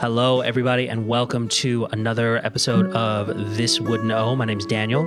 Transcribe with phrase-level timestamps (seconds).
[0.00, 4.34] Hello, everybody, and welcome to another episode of This Wouldn't O.
[4.34, 5.02] My name's Daniel,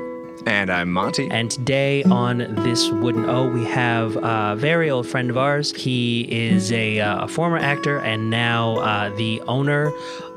[0.45, 1.27] And I'm Monty.
[1.31, 5.73] and today on This Wouldn't O, we have a very old friend of ours.
[5.73, 9.91] He is a, uh, a former actor and now uh, the owner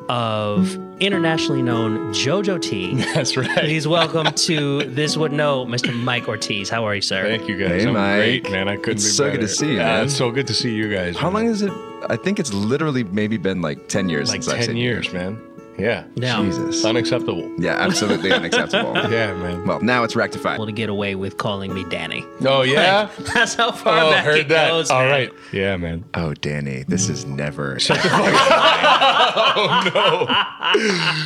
[0.09, 2.95] of internationally known JoJo Tea.
[3.15, 3.51] That's right.
[3.59, 5.93] Please welcome to This Wouldn't O, Mr.
[5.95, 6.71] Mike Ortiz.
[6.71, 7.23] How are you, sir?
[7.25, 7.83] Thank you guys.
[7.83, 8.43] Hey, I'm Mike.
[8.45, 8.69] great, man.
[8.69, 10.05] I couldn't It's be so good to see you, Yeah, man.
[10.07, 11.15] It's so good to see you guys.
[11.17, 11.45] How man.
[11.45, 11.73] long is it?
[12.09, 15.13] I think it's literally maybe been like 10 years Like since I've ten seen years,
[15.13, 15.41] man.
[15.79, 16.05] Yeah.
[16.17, 16.85] Now, Jesus.
[16.85, 17.53] Unacceptable.
[17.59, 18.95] Yeah, absolutely unacceptable.
[19.17, 19.67] Yeah, man.
[19.67, 20.55] Well, now it's rectified.
[20.55, 22.25] able to get away with calling me Danny.
[22.43, 23.09] Oh yeah.
[23.17, 24.71] Like, that's how far oh, back heard it that.
[24.71, 24.91] goes.
[24.91, 25.11] All man.
[25.11, 25.31] right.
[25.53, 26.05] Yeah, man.
[26.15, 27.79] Oh, Danny, this is never.
[27.91, 27.97] oh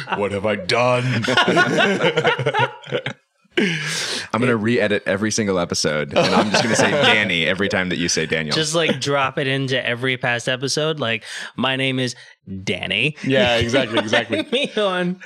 [0.09, 0.16] no.
[0.19, 1.25] what have I done?
[3.60, 7.46] I'm going to re edit every single episode, and I'm just going to say Danny
[7.46, 8.55] every time that you say Daniel.
[8.55, 10.98] Just like drop it into every past episode.
[10.98, 11.24] Like,
[11.56, 12.14] my name is
[12.65, 13.17] Danny.
[13.25, 14.43] yeah, exactly, exactly.
[14.53, 15.21] me on.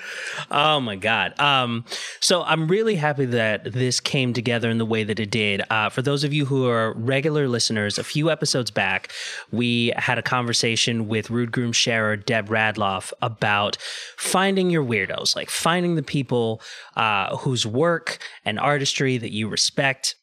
[0.50, 1.38] Oh my god.
[1.40, 1.84] Um,
[2.20, 5.62] so I'm really happy that this came together in the way that it did.
[5.70, 9.10] Uh, for those of you who are regular listeners, a few episodes back,
[9.50, 13.76] we had a conversation with Rude Groom Sharer Deb Radloff about
[14.16, 16.60] finding your weirdos, like finding the people
[16.96, 20.16] uh, whose work and artistry that you respect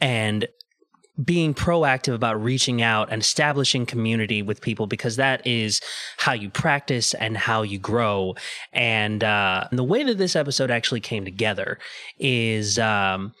[0.00, 0.46] and
[1.22, 5.80] being proactive about reaching out and establishing community with people because that is
[6.16, 8.34] how you practice and how you grow.
[8.72, 11.78] And, uh, the way that this episode actually came together
[12.18, 13.32] is um,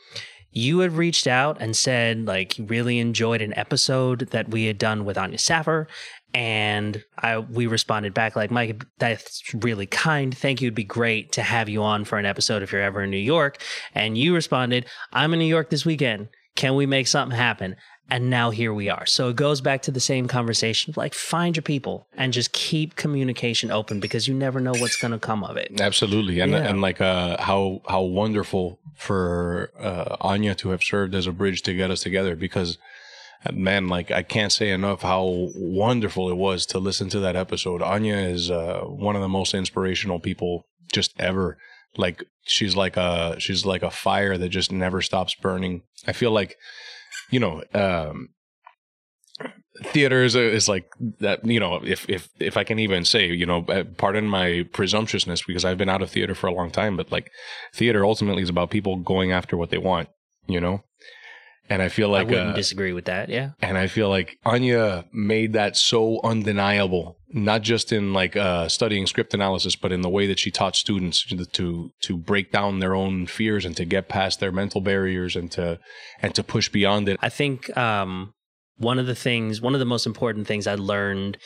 [0.54, 4.78] you had reached out and said like you really enjoyed an episode that we had
[4.78, 5.88] done with Anya Saffer.
[6.32, 10.36] And I we responded back like Mike, that's really kind.
[10.36, 10.66] Thank you.
[10.66, 13.16] It'd be great to have you on for an episode if you're ever in New
[13.16, 13.60] York.
[13.94, 16.28] And you responded, I'm in New York this weekend.
[16.54, 17.76] Can we make something happen?
[18.10, 19.06] And now here we are.
[19.06, 22.96] So it goes back to the same conversation like find your people and just keep
[22.96, 25.80] communication open because you never know what's going to come of it.
[25.80, 26.68] Absolutely, and Yeah.
[26.68, 31.62] and like uh, how how wonderful for uh, Anya to have served as a bridge
[31.62, 32.76] to get us together because.
[33.46, 37.36] uh, Man, like I can't say enough how wonderful it was to listen to that
[37.36, 37.82] episode.
[37.82, 41.58] Anya is uh, one of the most inspirational people just ever.
[41.96, 45.82] Like she's like a she's like a fire that just never stops burning.
[46.06, 46.56] I feel like,
[47.30, 48.28] you know, um,
[49.82, 50.88] theater is, is like
[51.18, 54.64] that you know if if if i can even say you know uh, pardon my
[54.72, 57.30] presumptuousness because i've been out of theater for a long time but like
[57.74, 60.08] theater ultimately is about people going after what they want
[60.46, 60.84] you know
[61.68, 63.28] and i feel like I wouldn't uh, disagree with that.
[63.28, 63.50] Yeah.
[63.60, 69.06] and i feel like anya made that so undeniable not just in like uh studying
[69.06, 72.94] script analysis but in the way that she taught students to to break down their
[72.94, 75.78] own fears and to get past their mental barriers and to
[76.22, 78.34] and to push beyond it I think um,
[78.76, 81.38] one of the things, one of the most important things I learned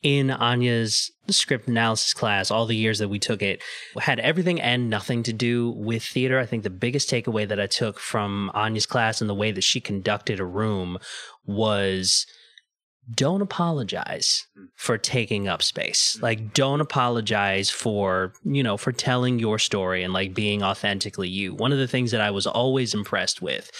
[0.00, 3.62] in Anya's script analysis class, all the years that we took it,
[3.98, 6.38] had everything and nothing to do with theater.
[6.38, 9.64] I think the biggest takeaway that I took from Anya's class and the way that
[9.64, 10.98] she conducted a room
[11.44, 12.26] was
[13.14, 14.66] don't apologize hmm.
[14.76, 16.16] for taking up space.
[16.16, 16.22] Hmm.
[16.22, 21.54] Like don't apologize for, you know, for telling your story and like being authentically you.
[21.54, 23.70] One of the things that I was always impressed with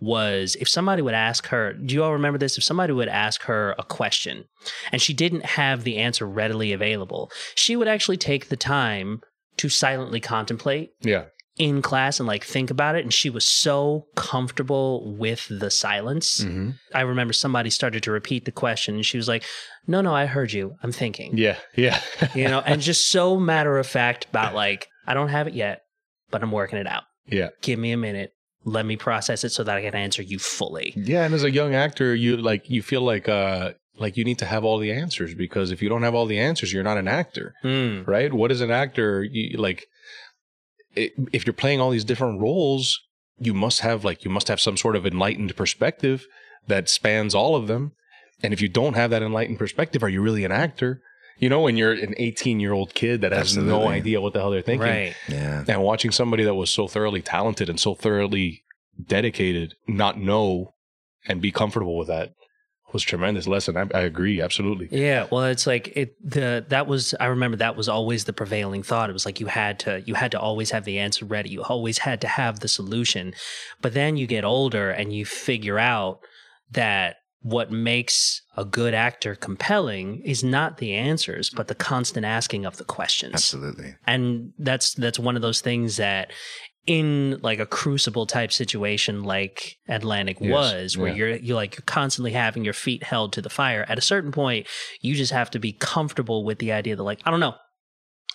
[0.00, 2.58] was if somebody would ask her, do you all remember this?
[2.58, 4.44] If somebody would ask her a question
[4.90, 9.22] and she didn't have the answer readily available, she would actually take the time
[9.58, 11.24] to silently contemplate yeah
[11.58, 16.40] in class and like think about it and she was so comfortable with the silence
[16.42, 16.70] mm-hmm.
[16.94, 19.44] I remember somebody started to repeat the question and she was like,
[19.86, 20.76] No, no, I heard you.
[20.82, 21.36] I'm thinking.
[21.36, 22.00] yeah yeah
[22.34, 25.82] You know, and just so matter of fact about like, I don't have it yet,
[26.30, 27.02] but I'm working it out.
[27.26, 28.32] yeah Give me a minute.
[28.64, 30.94] Let me process it so that I can answer you fully.
[30.96, 34.38] Yeah, and as a young actor, you like you feel like uh like you need
[34.38, 36.96] to have all the answers because if you don't have all the answers, you're not
[36.96, 38.06] an actor, Mm.
[38.06, 38.32] right?
[38.32, 39.22] What is an actor?
[39.22, 39.86] You, like
[40.94, 43.00] it, if you're playing all these different roles,
[43.38, 46.26] you must have like you must have some sort of enlightened perspective
[46.68, 47.92] that spans all of them.
[48.42, 51.00] And if you don't have that enlightened perspective, are you really an actor?
[51.38, 54.40] You know, when you're an 18 year old kid that has no idea what the
[54.40, 55.14] hell they're thinking, Right.
[55.28, 55.64] yeah.
[55.66, 58.62] and watching somebody that was so thoroughly talented and so thoroughly
[59.06, 60.74] dedicated not know
[61.26, 62.34] and be comfortable with that
[62.92, 63.76] was tremendous lesson.
[63.76, 64.88] I, I agree, absolutely.
[64.90, 66.16] Yeah, well, it's like it.
[66.22, 69.10] The that was I remember that was always the prevailing thought.
[69.10, 71.50] It was like you had to you had to always have the answer ready.
[71.50, 73.34] You always had to have the solution.
[73.80, 76.20] But then you get older and you figure out
[76.70, 82.64] that what makes a good actor compelling is not the answers, but the constant asking
[82.64, 83.96] of the questions Absolutely.
[84.06, 86.32] and that's that's one of those things that
[86.86, 91.14] in like a crucible type situation like Atlantic Yes, was, where yeah.
[91.14, 93.84] you're you're like you're constantly having your feet held to the fire.
[93.88, 94.66] At a certain point,
[95.00, 97.54] you just have to be comfortable with the idea that like I don't know,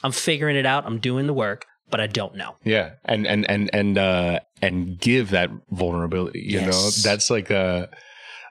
[0.03, 2.55] I'm figuring it out, I'm doing the work, but I don't know.
[2.63, 6.41] Yeah, and and and and uh, and give that vulnerability.
[6.41, 7.88] You know, that's like uh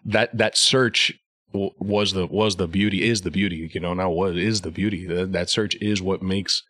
[0.04, 1.12] that that search
[1.52, 3.70] w- was the was the beauty is the beauty.
[3.72, 5.06] You know, now what is the beauty?
[5.06, 6.62] That, that search is what makes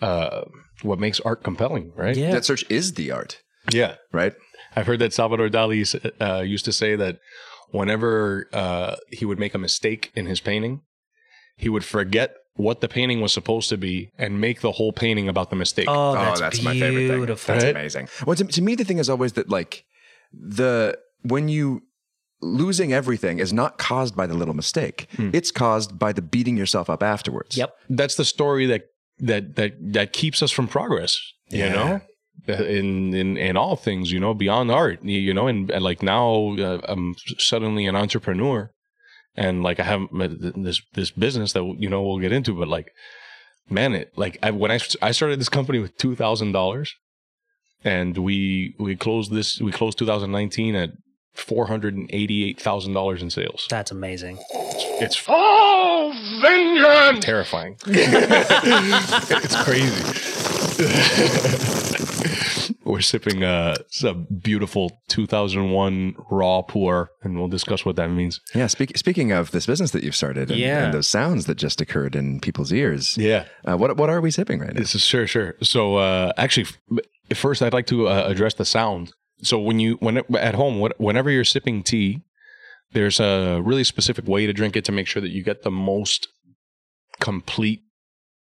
[0.00, 0.44] uh
[0.82, 2.16] what makes art compelling, right?
[2.16, 2.30] Yeah.
[2.32, 3.40] That search is the art,
[3.72, 3.96] yeah.
[4.12, 4.32] right?
[4.76, 5.82] I've heard that Salvador Dali
[6.20, 7.18] uh, used to say that
[7.70, 10.82] whenever uh, he would make a mistake in his painting,
[11.56, 15.28] he would forget what the painting was supposed to be and make the whole painting
[15.28, 15.86] about the mistake.
[15.88, 16.74] Oh, Oh, that's, that's, beautiful.
[16.74, 17.26] my favorite thing.
[17.26, 17.70] That's Right?
[17.76, 18.08] amazing.
[18.26, 19.84] Well, to, to me, the thing is always that like
[20.32, 21.82] the when you
[22.40, 25.08] losing everything is not caused by the little mistake.
[25.18, 27.56] It's caused by the beating yourself up afterwards.
[27.56, 27.74] Yep.
[27.90, 28.82] That's the story that
[29.20, 31.18] that that that keeps us from progress.
[31.50, 32.00] You know.
[32.48, 35.84] Uh, In, in in all things, you know, beyond art, you you know, and, and
[35.84, 38.70] like now uh, I'm suddenly an entrepreneur,
[39.34, 42.88] and like I have this this business that you know we'll get into, but like,
[43.68, 46.94] man, it like I, when I I started this company with two thousand dollars,
[47.84, 50.90] and we we closed this we closed 2019 at
[51.34, 53.66] four hundred and eighty eight thousand dollars in sales.
[53.68, 54.38] That's amazing.
[54.80, 57.76] It's oh vengeance terrifying.
[57.86, 60.04] it's crazy.
[62.84, 68.40] We're sipping uh some beautiful 2001 raw pu-erh, and we'll discuss what that means.
[68.54, 68.66] Yeah.
[68.66, 70.84] Speak, speaking of this business that you've started and, Yeah.
[70.86, 74.30] and those sounds that just occurred in people's ears, Yeah, uh, what what are we
[74.30, 74.80] sipping right now?
[74.80, 75.56] this is sure, sure.
[75.62, 76.66] So uh actually,
[77.34, 79.12] first I'd like to uh, address the sound.
[79.42, 82.22] So when you when at home, what, whenever you're sipping tea,
[82.92, 85.70] there's a really specific way to drink it to make sure that you get the
[85.70, 86.28] most
[87.20, 87.82] complete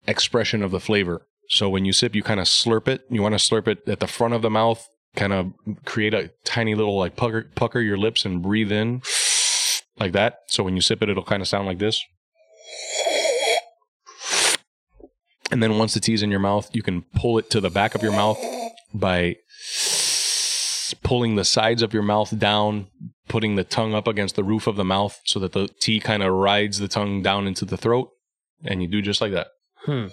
[0.07, 1.27] expression of the flavor.
[1.49, 3.03] So when you sip, you kind of slurp it.
[3.11, 4.87] You want to slurp it at the front of the mouth,
[5.17, 5.53] kind of
[5.85, 9.03] create a tiny little like pucker, pucker your lips and breathe in
[9.99, 10.41] like that.
[10.47, 12.05] So when you sip it, it'll kind of sound like this.
[15.51, 17.95] And then once the tea's in your mouth, you can pull it to the back
[17.95, 18.39] of your mouth
[18.93, 19.37] by
[21.09, 22.87] pulling the sides of your mouth down,
[23.29, 26.23] putting the tongue up against the roof of the mouth so that the tea kind
[26.23, 28.11] of rides the tongue down into the throat.
[28.63, 29.47] And you do just like that.
[29.87, 30.09] Hmm.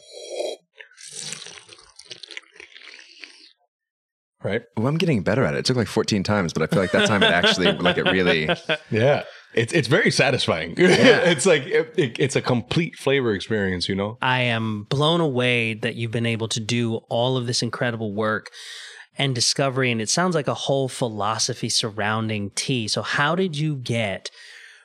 [4.42, 4.62] Right?
[4.78, 5.58] Well, I'm getting better at it.
[5.60, 8.04] It took like 14 times, but I feel like that time it actually like it
[8.04, 8.48] really.
[8.90, 9.24] Yeah.
[9.54, 10.76] It's, it's very satisfying.
[10.78, 14.18] it's like, it, it- it's a complete flavor experience, you know?
[14.22, 18.50] I am blown away that you've been able to do all of this incredible work
[19.18, 19.92] and discovery.
[19.92, 22.88] And it sounds like a whole philosophy surrounding tea.
[22.88, 24.30] So, how did you get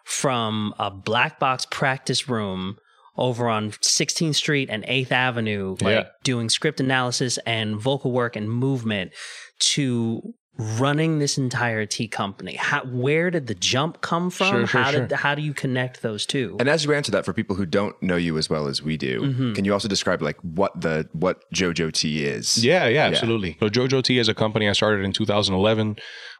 [0.04, 2.78] from a black box practice room
[3.16, 6.08] over on 16th Street and 8th Avenue, like Yeah.
[6.24, 9.12] doing script analysis and vocal work and movement,
[9.58, 12.56] to running this entire tea company?
[12.56, 14.50] How, where did the jump come from?
[14.50, 15.06] Sure, sure, how sure.
[15.06, 16.56] did how do you connect those two?
[16.60, 18.96] And as you answer that, for people who don't know you as well as we
[18.96, 19.54] do, Mhm.
[19.54, 22.62] can you also describe like what the what JoJo Tea is?
[22.64, 23.56] Yeah, yeah, absolutely.
[23.60, 25.96] So Jojo Tea is a company I started in 2011.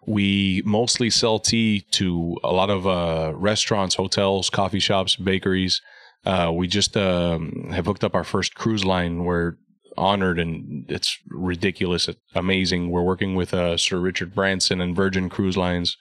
[0.07, 5.81] We mostly sell tea to a lot of uh, restaurants, hotels, coffee shops, bakeries.
[6.25, 9.25] Uh, we just um, have hooked up our first cruise line.
[9.25, 9.55] We're
[9.97, 12.91] honored and it's ridiculous, amazing.
[12.91, 15.97] We're working with uh, Sir Richard Branson and Virgin Cruise Lines.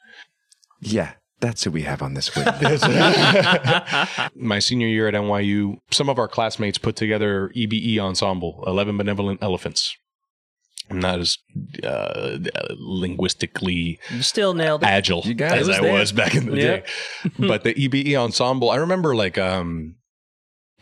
[0.82, 2.46] Yeah, that's who we have on this week.
[4.36, 9.42] My senior year at NYU, some of our classmates put together EBE ensemble, Eleven Benevolent
[9.44, 9.96] Elephants.
[10.90, 11.38] And that is
[11.84, 12.40] uh,
[12.78, 14.88] linguistically you still nailed it.
[14.88, 15.62] agile You got it.
[15.62, 15.94] as It was I there.
[15.94, 16.64] was back in the Yeah.
[16.78, 16.84] day.
[17.38, 19.96] but the EBE ensemble, I remember like um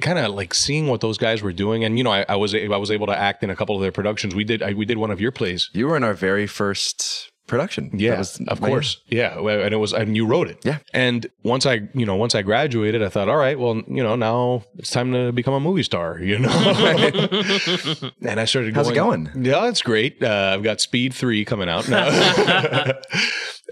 [0.02, 2.54] kind of like seeing what those guys were doing, and you know, I, I was
[2.56, 4.36] I was able to act in a couple of their productions.
[4.36, 5.70] We did I, we did one of your plays.
[5.74, 7.90] you were in our very first production.
[7.94, 9.00] Yeah, was- of course.
[9.08, 10.60] Yeah, and it was and you wrote it.
[10.66, 10.80] Yeah.
[10.94, 14.16] And once I, you know, once I graduated, I thought, all right, well, you know,
[14.18, 16.50] now it's time to become a movie star, you know.
[18.22, 18.76] and I started.
[18.76, 19.32] How's it going?
[19.36, 20.22] Yeah, it's great.
[20.22, 21.88] Uh, I've got Speed Three coming out.
[21.88, 22.06] No.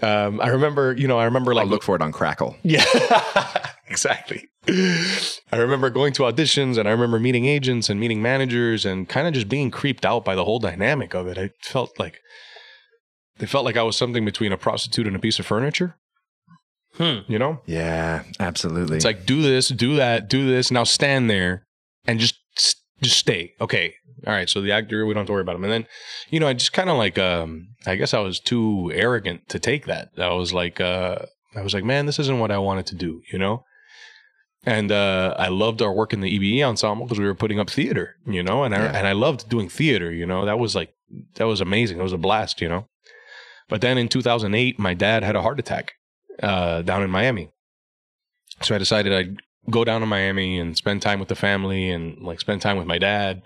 [0.02, 2.56] um, I remember, you know, I remember like I'll look for it on Crackle.
[2.62, 2.82] yeah,
[3.90, 4.48] exactly.
[4.68, 9.26] I remember going to auditions and I remember meeting agents and meeting managers and kind
[9.28, 11.38] of just being creeped out by the whole dynamic of it.
[11.38, 12.18] I felt like
[13.38, 15.96] they felt like I was something between a prostitute and a piece of furniture,
[16.96, 17.18] Hmm.
[17.28, 17.60] you know?
[17.66, 18.96] Yeah, absolutely.
[18.96, 21.66] It's like do this, do that, do this, now stand there
[22.06, 22.36] and just
[23.02, 23.52] just stay.
[23.60, 23.94] Okay.
[24.26, 25.64] All right, so the actor we don't have to worry about him.
[25.64, 25.86] And then,
[26.30, 29.58] you know, I just kind of like um I guess I was too arrogant to
[29.58, 30.08] take that.
[30.18, 31.18] I was like uh
[31.54, 33.62] I was like, man, this isn't what I wanted to do, you know?
[34.66, 37.70] And uh, I loved our work in the EBE ensemble because we were putting up
[37.70, 38.92] theater, you know, and I, Yeah.
[38.98, 40.92] and I loved doing theater, you know, that was like,
[41.36, 42.00] that was amazing.
[42.00, 42.88] It was a blast, you know.
[43.68, 45.92] But then in 2008, my dad had a heart attack
[46.42, 47.50] uh, down in Miami.
[48.62, 49.36] So I decided I'd
[49.70, 52.86] go down to Miami and spend time with the family and like spend time with
[52.88, 53.42] my dad.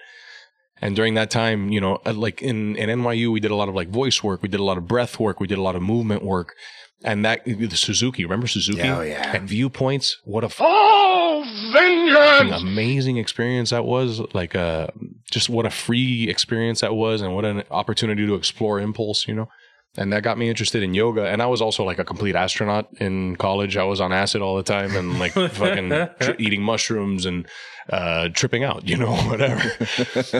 [0.82, 3.68] And during that time, you know, uh, like in, in NYU, we did a lot
[3.68, 5.76] of like voice work, we did a lot of breath work, we did a lot
[5.76, 6.54] of movement work.
[7.02, 8.82] And that, the Suzuki, remember Suzuki?
[8.82, 9.34] Oh, yeah.
[9.34, 10.18] And viewpoints.
[10.24, 12.60] What a f- Oh, vengeance!
[12.62, 14.20] amazing experience that was.
[14.34, 14.88] Like, uh,
[15.30, 19.34] just what a free experience that was and what an opportunity to explore impulse, you
[19.34, 19.48] know?
[19.96, 21.26] And that got me interested in yoga.
[21.26, 23.76] And I was also like a complete astronaut in college.
[23.76, 25.88] I was on acid all the time and like fucking
[26.20, 27.46] tr- eating mushrooms and
[27.88, 29.68] uh, tripping out, you know, whatever.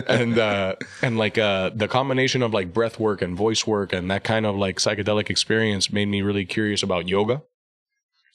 [0.07, 4.09] and uh, and like uh, the combination of like breath work and voice work and
[4.09, 7.41] that kind of like psychedelic experience made me really curious about yoga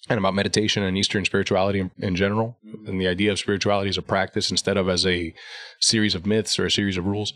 [0.08, 3.98] and about meditation and Eastern spirituality in, in general, and the idea of spirituality as
[3.98, 5.34] a practice instead of as a
[5.80, 7.32] series of myths or a series of rules.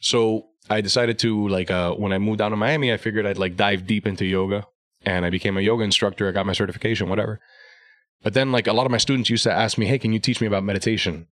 [0.00, 3.38] So I decided to like uh, when I moved down to Miami, I figured I'd
[3.38, 4.66] like dive deep into yoga,
[5.04, 6.28] and I became a yoga instructor.
[6.28, 7.40] I got my certification, whatever.
[8.22, 10.20] But then like a lot of my students used to ask me, "Hey, can you
[10.20, 11.26] teach me about meditation?"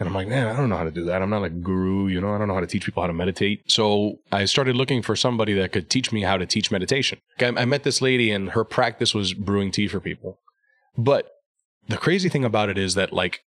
[0.00, 1.20] And I'm like, man, I don't know how to do that.
[1.20, 3.12] I'm not a guru, you know, I don't know how to teach people how to
[3.12, 3.70] meditate.
[3.70, 7.18] So I started looking for somebody that could teach me how to teach meditation.
[7.38, 10.38] I met this lady and her practice was brewing tea for people.
[10.96, 11.30] But
[11.86, 13.44] the crazy thing about it is that like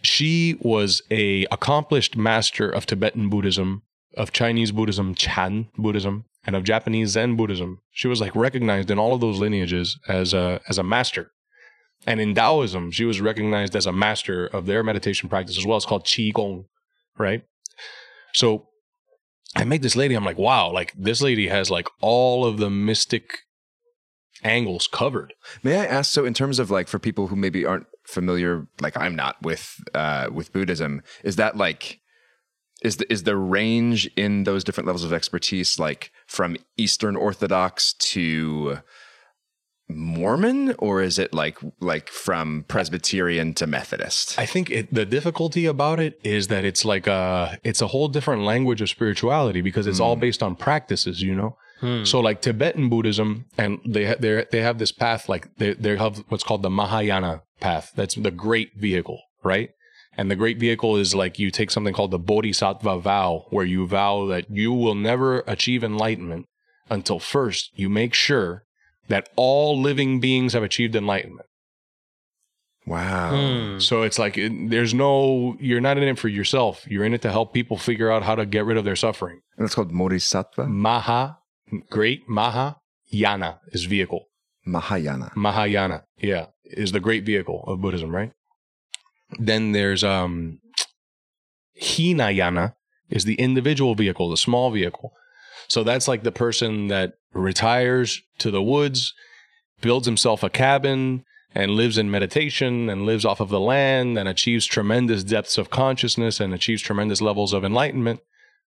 [0.00, 3.82] she was a accomplished master of Tibetan Buddhism,
[4.16, 7.80] of Chinese Buddhism, Chan Buddhism, and of Japanese Zen Buddhism.
[7.90, 11.30] She was like recognized in all of those lineages as a as a master.
[12.06, 15.78] And in Taoism, she was recognized as a master of their meditation practice as well.
[15.78, 16.66] It's called Qi Gong,
[17.16, 17.44] right?
[18.34, 18.68] So
[19.56, 20.14] I met this lady.
[20.14, 23.38] I'm like, wow, like this lady has like all of the mystic
[24.42, 25.34] angles covered.
[25.62, 26.12] May I ask?
[26.12, 29.76] So, in terms of like for people who maybe aren't familiar, like I'm not with
[29.94, 32.00] uh, with Buddhism, is that like
[32.84, 37.94] is the, is the range in those different levels of expertise like from Eastern Orthodox
[37.94, 38.78] to
[39.88, 44.38] Mormon, or is it like like from Presbyterian to Methodist?
[44.38, 48.08] I think it, the difficulty about it is that it's like a it's a whole
[48.08, 50.20] different language of spirituality because it's all hmm.
[50.20, 51.56] based on practices, you know.
[51.80, 52.04] Hmm.
[52.04, 56.24] So like Tibetan Buddhism, and they they they have this path like they they have
[56.28, 57.92] what's called the Mahayana path.
[57.94, 59.70] That's the great vehicle, right?
[60.16, 63.86] And the great vehicle is like you take something called the Bodhisattva vow, where you
[63.86, 66.46] vow that you will never achieve enlightenment
[66.88, 68.64] until first you make sure
[69.08, 71.46] that all living beings have achieved enlightenment.
[72.86, 73.30] Wow.
[73.30, 73.78] Hmm.
[73.78, 76.86] So it's like it, there's no, you're not in it for yourself.
[76.86, 79.40] You're in it to help people figure out how to get rid of their suffering.
[79.56, 81.38] And it's called Bodhisattva Maha,
[81.90, 82.76] great Maha,
[83.12, 84.26] Yana is vehicle.
[84.66, 85.32] Mahayana.
[85.36, 88.32] Mahayana, yeah, is the great vehicle of Buddhism, right?
[89.38, 90.60] Then there's um
[91.76, 92.74] Hinayana
[93.10, 95.12] is the individual vehicle, the small vehicle.
[95.68, 99.14] So that's like the person that retires to the woods,
[99.80, 104.28] builds himself a cabin, and lives in meditation and lives off of the land and
[104.28, 108.20] achieves tremendous depths of consciousness and achieves tremendous levels of enlightenment,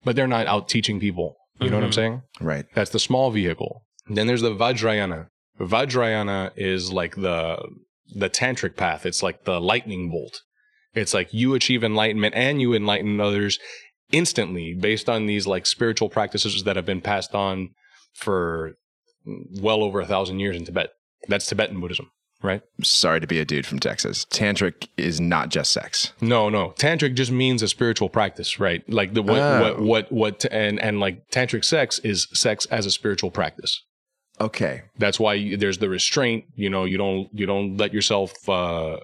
[0.04, 1.37] but they're not out teaching people.
[1.61, 1.94] You know what I'm Mhm.
[1.94, 2.23] saying?
[2.40, 2.66] Right.
[2.75, 3.85] That's the small vehicle.
[4.09, 5.28] Then there's the Vajrayana.
[5.61, 7.56] Vajrayana is like the
[8.14, 9.04] the tantric path.
[9.07, 10.42] It's like the lightning bolt.
[10.95, 13.59] It's like you achieve enlightenment and you enlighten others
[14.11, 17.71] instantly based on these like spiritual practices that have been passed on
[18.14, 18.75] for
[19.61, 20.90] well over a thousand years in Tibet.
[21.28, 22.11] That's Tibetan Buddhism,
[22.42, 22.61] right?
[22.83, 24.26] Sorry to be a dude from Texas.
[24.26, 26.12] Tantric is not just sex.
[26.21, 26.71] No, no.
[26.76, 28.83] Tantric just means a spiritual practice, right?
[28.90, 29.61] Like the what Oh.
[29.62, 33.83] what what what and and like tantric sex is sex as a spiritual practice.
[34.42, 34.82] Okay.
[34.99, 36.44] That's why there's the restraint.
[36.56, 38.99] You know, you don't you don't let yourself uh,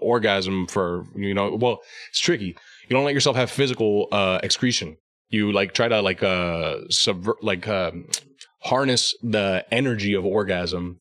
[0.00, 1.56] orgasm for you know.
[1.56, 2.56] Well, it's tricky.
[2.88, 4.96] You don't let yourself have physical uh, excretion.
[5.28, 8.06] You like try to like uh subvert like um,
[8.60, 11.00] harness the energy of orgasm,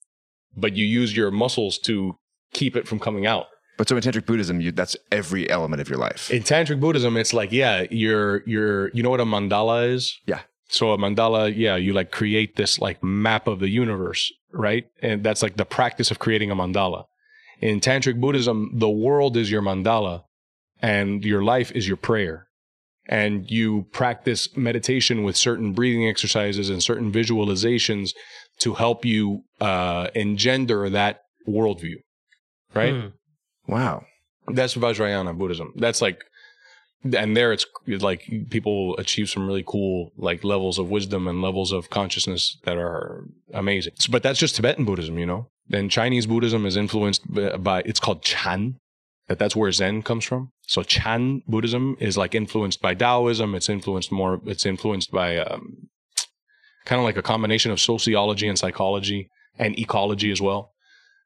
[0.58, 2.18] but you use your muscles to
[2.54, 3.46] keep it from coming out.
[3.78, 6.30] But so in Tantric Buddhism, you, that's every element of your life.
[6.32, 10.20] In tantric Buddhism, it's like yeah, you're you're you know what a mandala is.
[10.26, 10.42] Yeah.
[10.70, 14.86] So a mandala, yeah, you like create this like map of the universe, right?
[15.02, 17.06] And that's like the practice of creating a mandala.
[17.60, 20.24] In tantric Buddhism, the world is your mandala,
[20.82, 22.48] and your life is your prayer.
[23.08, 28.12] And you practice meditation with certain breathing exercises and certain visualizations
[28.60, 31.96] to help you uh, engender that worldview,
[32.76, 32.94] right?
[32.94, 33.08] Hmm.
[33.68, 34.04] wow.
[34.48, 35.74] That's Vajrayana Buddhism.
[35.76, 36.24] That's like,
[37.04, 41.72] and there it's like people achieve some really cool like levels of wisdom and levels
[41.72, 43.94] of consciousness that are amazing.
[43.98, 45.50] So- but that's just Tibetan Buddhism, you know.
[45.68, 48.76] Then Chinese Buddhism is influenced by, by it's called Chan.
[49.28, 50.52] That that's where Zen comes from.
[50.68, 53.54] So Chan Buddhism is like influenced by Taoism.
[53.54, 54.42] It's influenced more.
[54.46, 55.90] It's influenced by um,
[56.86, 59.30] kind of like a combination of sociology and psychology
[59.60, 60.72] and ecology as well.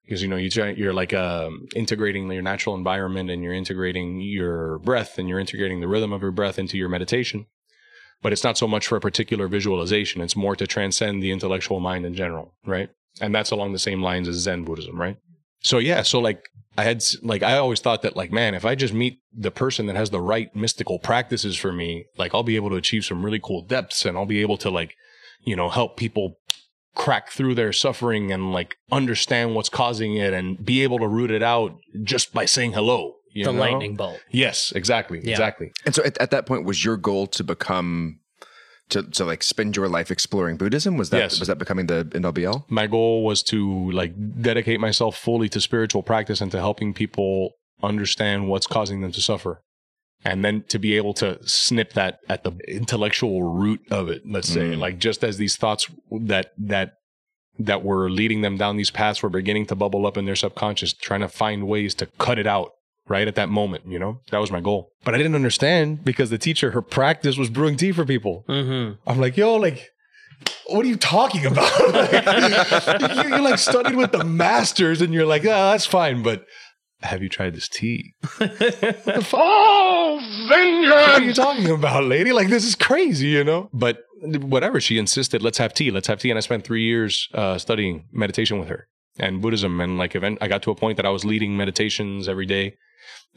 [0.06, 4.20] Because you know you try, you're like um, integrating your natural environment and you're integrating
[4.20, 7.46] your breath and you're integrating the rhythm of your breath into your meditation.
[8.22, 10.22] But it's not so much for a particular visualization.
[10.22, 12.90] It's more to transcend the intellectual mind in general, right?
[13.22, 15.18] And that's along the same lines as Zen Buddhism, right?
[15.62, 18.76] So yeah, so like I had like I always thought that like man, if I
[18.76, 22.56] just meet the person that has the right mystical practices for me, like I'll be
[22.56, 24.96] able to achieve some really cool depths and I'll be able to like,
[25.44, 26.40] you know, help people
[26.96, 31.32] crack through their suffering and like understand what's causing it and be able to root
[31.32, 33.16] it out just by saying hello.
[33.32, 33.60] You the know?
[33.62, 34.20] lightning bolt.
[34.30, 35.32] Yes, exactly, Yeah.
[35.32, 35.72] exactly.
[35.88, 38.20] And so at, at that point, was your goal to become
[38.90, 40.98] to to like spend your life exploring Buddhism?
[40.98, 41.40] Was that Yes.
[41.40, 42.66] was that becoming the NLBL?
[42.70, 47.54] my goal was to like dedicate myself fully to spiritual practice and to helping people
[47.82, 49.62] understand what's causing them to suffer
[50.26, 54.50] and then to be able to snip that at the intellectual root of it let's
[54.50, 54.80] say Mm.
[54.80, 56.94] like just as these thoughts that that
[57.60, 60.94] that were leading them down these paths were beginning to bubble up in their subconscious
[60.94, 62.72] trying to find ways to cut it out
[63.08, 66.30] right at that moment you know that was my goal but i didn't understand because
[66.30, 69.10] the teacher her practice was brewing tea for people Mm-hmm.
[69.10, 69.90] I'm like, yo, like,
[70.68, 71.72] what are you talking about?
[71.94, 76.46] Like, you, you like studied with the masters, and you're like, ah, that's fine, but
[77.04, 78.14] have you tried this tea?
[79.34, 80.20] Oh,
[80.50, 82.32] What are you talking about, lady?
[82.32, 83.70] Like, this is crazy, you know?
[83.74, 87.28] But whatever, she insisted, let's have tea, let's have tea, and I spent three years
[87.34, 88.88] uh, studying meditation with her
[89.20, 92.28] and Buddhism, and like, event, I got to a point that I was leading meditations
[92.28, 92.78] every day.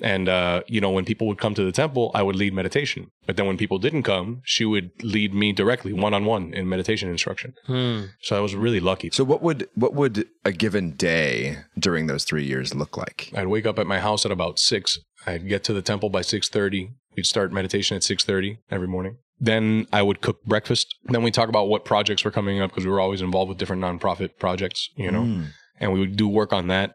[0.03, 3.11] And uh, you know, when people would come to the temple, I would lead meditation.
[3.27, 6.69] But then when people didn't come, she would lead me directly, one on one, in
[6.69, 7.55] meditation instruction.
[7.67, 8.05] Hmm.
[8.21, 9.11] So I was really lucky.
[9.13, 13.31] So what would what would a given day during those three years look like?
[13.35, 14.99] I'd wake up at my house at about six.
[15.27, 16.91] I'd get to the temple by six thirty.
[17.17, 19.17] We'd start meditation at six thirty every morning.
[19.39, 20.95] Then I would cook breakfast.
[21.05, 23.59] Then we talk about what projects were coming up because we were always involved with
[23.59, 25.47] different nonprofit projects, you know, Mm.
[25.81, 26.95] and we would do work on that.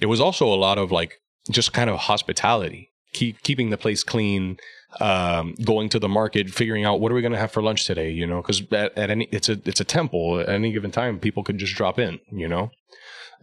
[0.00, 1.14] It was also a lot of like
[1.50, 4.58] just kind of hospitality, keep keeping the place clean,
[5.00, 7.84] um, going to the market, figuring out what are we going to have for lunch
[7.86, 10.40] today, you know, because at, at any it's a it's a temple.
[10.40, 12.70] At any given time, people could just drop in, you know.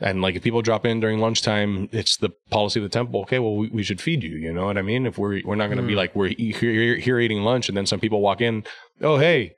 [0.01, 3.19] And like if people drop in during lunchtime, it's the policy of the temple.
[3.23, 4.37] Okay, well we, we should feed you.
[4.37, 5.05] You know what I mean?
[5.05, 5.97] If we're we're not going to be Mm.
[5.97, 8.63] like we're here, here eating lunch, and then some people walk in,
[9.01, 9.55] oh hey,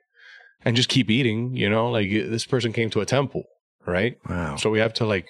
[0.64, 1.54] and just keep eating.
[1.54, 3.44] You know, like this person came to a temple,
[3.86, 4.18] right?
[4.28, 4.56] Wow.
[4.56, 5.26] So we have to like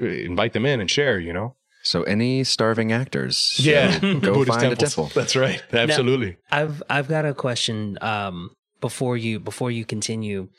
[0.00, 1.20] invite them in and share.
[1.20, 1.54] You know?
[1.88, 5.10] So any starving actors, Yeah, go Buddhist find a temple.
[5.14, 5.62] That's right.
[5.72, 6.36] Absolutely.
[6.50, 8.50] I've I've got a question um,
[8.82, 10.50] before you before you continue.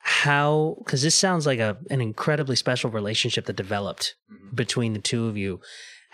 [0.00, 4.14] How because this sounds like a an incredibly special relationship that developed
[4.54, 5.60] between the two of you.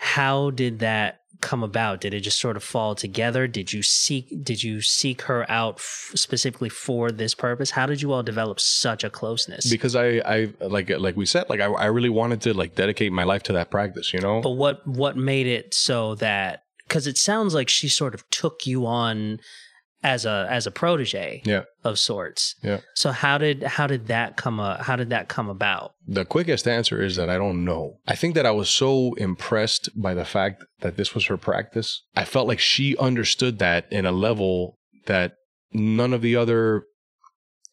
[0.01, 1.99] How did that come about?
[2.01, 3.47] Did it just sort of fall together?
[3.47, 7.71] Did you seek did you seek her out f- specifically for this purpose?
[7.71, 9.69] How did you all develop such a closeness?
[9.69, 13.11] Because I, I like like we said, like I, I really wanted to like dedicate
[13.11, 14.13] my life to that practice.
[14.13, 14.41] You know?
[14.41, 18.65] But what what made it so that because it sounds like she sort of took
[18.65, 19.39] you on
[20.03, 21.63] as a as a protege Yeah.
[21.83, 22.55] of sorts.
[22.63, 22.79] Yeah.
[22.95, 25.91] So how did how did that come uh, how did that come about?
[26.07, 27.97] The quickest answer is that I don't know.
[28.07, 32.01] I think that I was so impressed by the fact that this was her practice.
[32.15, 35.33] I felt like she understood that in a level that
[35.73, 36.83] none of the other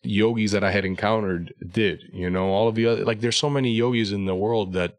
[0.03, 2.01] yogis that I had encountered did.
[2.13, 4.95] You know, all of the other, like, there's so many yogis in the world that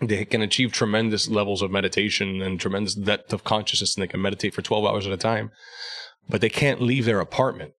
[0.00, 4.20] they can achieve tremendous levels of meditation and tremendous depth of consciousness and they can
[4.22, 5.50] meditate for 12 hours at a time,
[6.28, 7.72] but they can't leave their apartment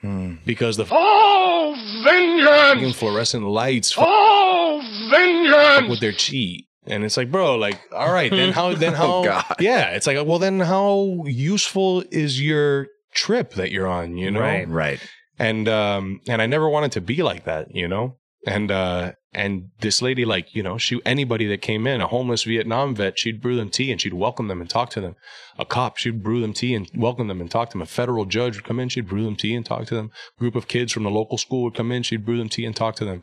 [0.00, 0.34] Hmm.
[0.46, 1.74] because the Oh,
[2.04, 2.96] fucking vengeance!
[2.96, 5.90] fluorescent lights Oh, vengeance!
[5.90, 6.64] with their chi.
[6.86, 9.44] And it's like, bro, like, all right, then how, then how, Oh, God.
[9.60, 14.40] yeah, it's like, well, then how useful is your trip that you're on, you know?
[14.40, 14.68] Right.
[14.68, 15.00] Right.
[15.38, 18.16] And, um, and I never wanted to be like that, you know?
[18.46, 22.44] And, uh, and this lady, like, you know, she, anybody that came in, a homeless
[22.44, 25.16] Vietnam vet, she'd brew them tea and she'd welcome them and talk to them.
[25.58, 27.82] A cop, she'd brew them tea and welcome them and talk to them.
[27.82, 30.10] A federal judge would come in, she'd brew them tea and talk to them.
[30.36, 32.64] A group of kids from the local school would come in, she'd brew them tea
[32.64, 33.22] and talk to them.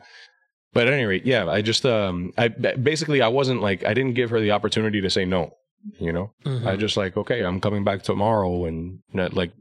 [0.72, 4.14] But at any rate, yeah, I just, um, I basically, I wasn't like, I didn't
[4.14, 5.54] give her the opportunity to say no,
[5.98, 6.32] you know?
[6.44, 6.66] Mhm.
[6.66, 9.52] I just like, okay, I'm coming back tomorrow, and not like,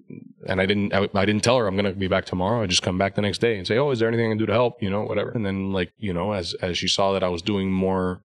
[0.48, 2.62] and I didn't, I, I didn't tell her I'm gonna be back tomorrow.
[2.64, 4.38] I just come back the next day and say, oh, is there anything I can
[4.38, 4.82] do to help?
[4.82, 5.32] You know, whatever.
[5.32, 8.22] And then like, you know, as as she saw that I was doing more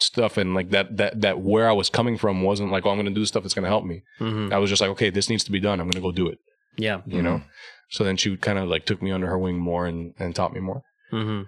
[0.00, 2.96] stuff and like that that that where I was coming from wasn't like, oh, I'm
[2.96, 4.02] gonna do stuff that's gonna help me.
[4.20, 4.52] Mhm.
[4.52, 5.80] I was just like, okay, this needs to be done.
[5.80, 6.38] I'm gonna go do it.
[6.76, 7.02] Yeah.
[7.06, 7.42] You know.
[7.90, 10.52] So then she kind of like took me under her wing more and and taught
[10.54, 10.82] me more.
[11.10, 11.42] hmm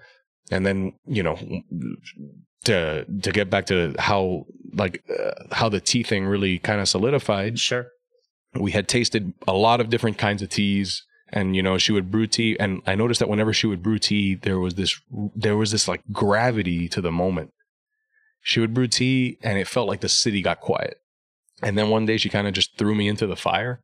[0.50, 1.36] And then, you know,
[2.64, 6.88] to to get back to how like uh, how the tea thing really kind of
[6.88, 7.86] solidified, Sure.
[8.54, 12.10] we had tasted a lot of different kinds of teas and you know she would
[12.10, 15.00] brew tea and i noticed that whenever she would brew tea there was this
[15.34, 17.50] there was this like gravity to the moment.
[18.42, 20.98] She would brew tea and it felt like the city got quiet.
[21.62, 23.80] And then one day she kind of just threw me into the fire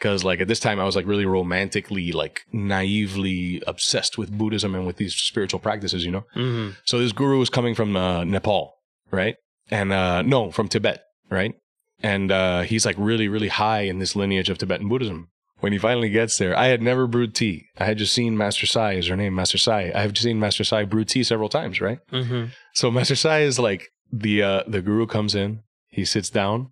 [0.00, 4.74] because like at this time i was like really romantically like naively obsessed with buddhism
[4.74, 8.24] and with these spiritual practices you know hmm so this guru was coming from uh,
[8.24, 8.74] Nepal,
[9.10, 9.36] right?
[9.70, 11.54] And uh, no, from Tibet, right?
[12.02, 15.28] And uh, he's like really, really high in this lineage of Tibetan Buddhism.
[15.60, 17.66] When he finally gets there, I had never brewed tea.
[17.78, 19.92] I had just seen Master Sai, is her name, Master Sai.
[19.94, 21.98] I have seen Master Sai brew tea several times, right?
[22.10, 23.82] hmm So Master Sai is like
[24.12, 26.70] the uh, the guru comes in, he sits down,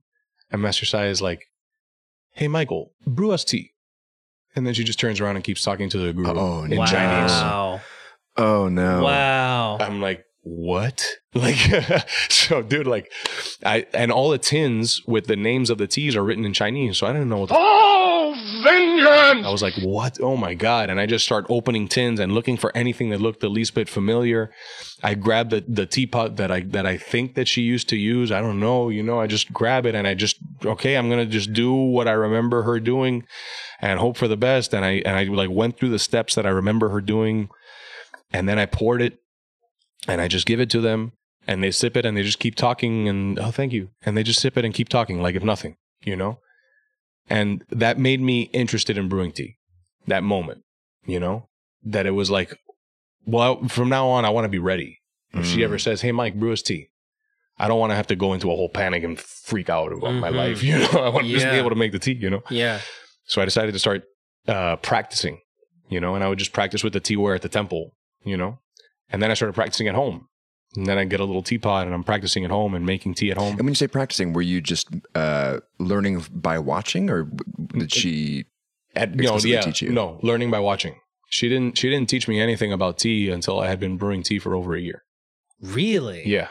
[0.50, 1.42] and Master Sai is like,
[2.38, 3.72] "Hey, Michael, brew us tea."
[4.56, 6.86] And then she just turns around and keeps talking to the guru Oh, in wow.
[6.86, 7.30] Chinese.
[7.30, 7.80] Wow.
[8.36, 9.02] Oh no.
[9.04, 9.78] Wow.
[9.78, 11.04] I'm like, what?
[11.34, 11.56] Like,
[12.30, 13.12] so dude, like,
[13.64, 16.98] I, and all the tins with the names of the teas are written in Chinese.
[16.98, 17.87] So I didn't know what the, Oh,
[19.06, 20.18] I was like, what?
[20.20, 20.90] Oh my God.
[20.90, 23.88] And I just start opening tins and looking for anything that looked the least bit
[23.88, 24.50] familiar.
[25.02, 28.32] I grabbed the, the teapot that I, that I think that she used to use.
[28.32, 31.24] I don't know, you know, I just grab it and I just, okay, I'm going
[31.24, 33.24] to just do what I remember her doing
[33.80, 34.74] and hope for the best.
[34.74, 37.48] And I, and I like went through the steps that I remember her doing.
[38.32, 39.18] And then I poured it
[40.06, 41.12] and I just give it to them
[41.48, 44.22] and they sip it and they just keep talking and oh thank you and they
[44.22, 46.38] just sip it and keep talking like if nothing you know
[47.30, 49.56] and that made me interested in brewing tea
[50.06, 50.62] that moment
[51.06, 51.48] you know
[51.84, 52.58] that it was like
[53.26, 55.00] well from now on i want to be ready
[55.34, 55.64] if she Mm.
[55.64, 56.88] ever says hey mike brew us tea
[57.58, 60.14] i don't want to have to go into a whole panic and freak out about
[60.14, 60.34] my Mhm.
[60.36, 62.42] life you know i want to just be able to make the tea you know
[62.50, 62.80] Yeah.
[63.24, 64.04] so I decided to start
[64.46, 65.40] uh, practicing,
[65.90, 67.92] you know, and I would just practice with the teaware at the temple,
[68.24, 68.60] you know,
[69.10, 70.27] and then I started practicing at home.
[70.76, 73.30] And then I get a little teapot and I'm practicing at home and making tea
[73.30, 73.52] at home.
[73.52, 77.24] And when you say practicing, were you just uh, learning by watching, or
[77.68, 78.44] did she?
[78.94, 79.90] At, you yeah, teach you?
[79.90, 80.96] no, learning by watching.
[81.30, 81.78] She didn't.
[81.78, 84.74] She didn't teach me anything about tea until I had been brewing tea for over
[84.74, 85.04] a year.
[85.60, 86.26] Really?
[86.26, 86.48] Yeah,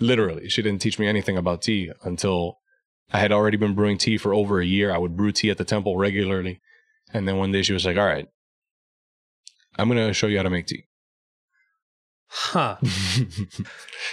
[0.00, 2.58] literally, she didn't teach me anything about tea until
[3.12, 4.92] I had already been brewing tea for over a year.
[4.92, 6.60] I would brew tea at the temple regularly,
[7.12, 8.28] and then one day she was like, "All right,
[9.76, 10.84] I'm gonna show you how to make tea."
[12.30, 12.76] Huh.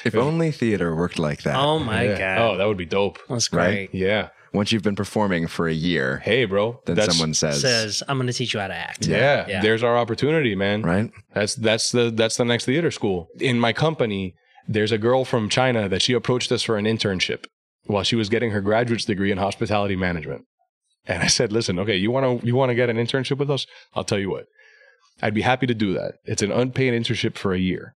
[0.03, 1.55] If only theater worked like that.
[1.55, 2.17] Oh my Yeah.
[2.17, 2.41] god.
[2.41, 3.19] Oh, that would be dope.
[3.29, 3.89] That's Right?
[3.91, 3.93] great.
[3.93, 4.29] Yeah.
[4.53, 6.79] Once you've been performing for a year, Hey, bro.
[6.85, 9.05] then someone says, Says, I'm going to teach you how to act.
[9.05, 9.61] yeah, Yeah.
[9.61, 10.81] There's our opportunity, man.
[10.83, 11.11] right?
[11.33, 13.27] That's that's the that's the next theater school.
[13.39, 14.35] In my company,
[14.67, 17.45] there's a girl from China that she approached us for an internship
[17.85, 20.45] while she was getting her graduate's degree in hospitality management.
[21.05, 23.51] And I said, "Listen, okay, you want to you want to get an internship with
[23.51, 23.67] us?
[23.93, 24.45] I'll tell you what.
[25.21, 26.13] I'd be happy to do that.
[26.25, 27.95] It's an unpaid internship for a year.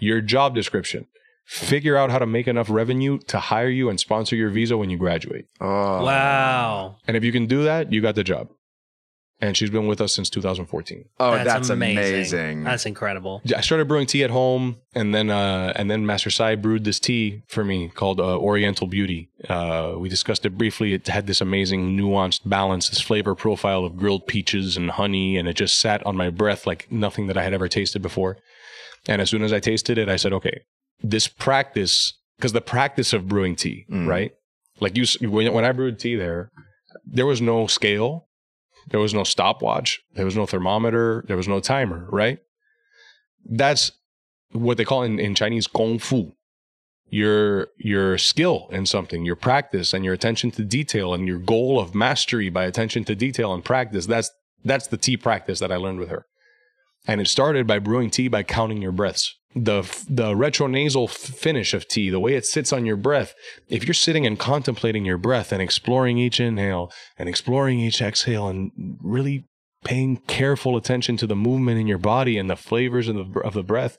[0.00, 1.06] Your job description:
[1.44, 4.90] figure out how to make enough revenue to hire you and sponsor your visa when
[4.90, 5.46] you graduate.
[5.60, 6.96] Oh, Wow.
[7.06, 8.48] And if you can do that, you got the job."
[9.42, 11.06] And she's been with us since 2014.
[11.18, 12.62] Oh, that's, amazing.
[12.62, 13.40] That's incredible.
[13.56, 17.00] I started brewing tea at home, and then uh, and then Master Sai brewed this
[17.00, 19.30] tea for me called uh, Oriental Beauty.
[19.48, 20.92] Uh, we discussed it briefly.
[20.92, 25.48] It had this amazing nuanced balance, this flavor profile of grilled peaches and honey, and
[25.48, 28.36] it just sat on my breath like nothing that I had ever tasted before.
[29.08, 30.60] And as soon as I tasted it, I said, "Okay,
[31.02, 34.06] this practice, because the practice of brewing tea, Mm.
[34.06, 34.32] right?
[34.80, 36.50] Like you, when, when I brewed tea there,
[37.04, 38.28] there was no scale,
[38.88, 42.38] there was no stopwatch, there was no thermometer, there was no timer, right?
[43.44, 43.92] That's
[44.52, 46.34] what they call in, in Chinese kung fu.
[47.12, 51.80] Your your skill in something, your practice and your attention to detail and your goal
[51.80, 54.06] of mastery by attention to detail and practice.
[54.06, 54.30] That's
[54.64, 56.26] that's the tea practice that I learned with her.
[57.06, 59.34] And it started by brewing tea by counting your breaths.
[59.54, 63.34] The the retronasal finish of tea, the way it sits on your breath.
[63.68, 68.46] If you're sitting and contemplating your breath and exploring each inhale and exploring each exhale
[68.46, 68.70] and
[69.02, 69.46] really
[69.82, 73.54] paying careful attention to the movement in your body and the flavors of the of
[73.54, 73.98] the breath,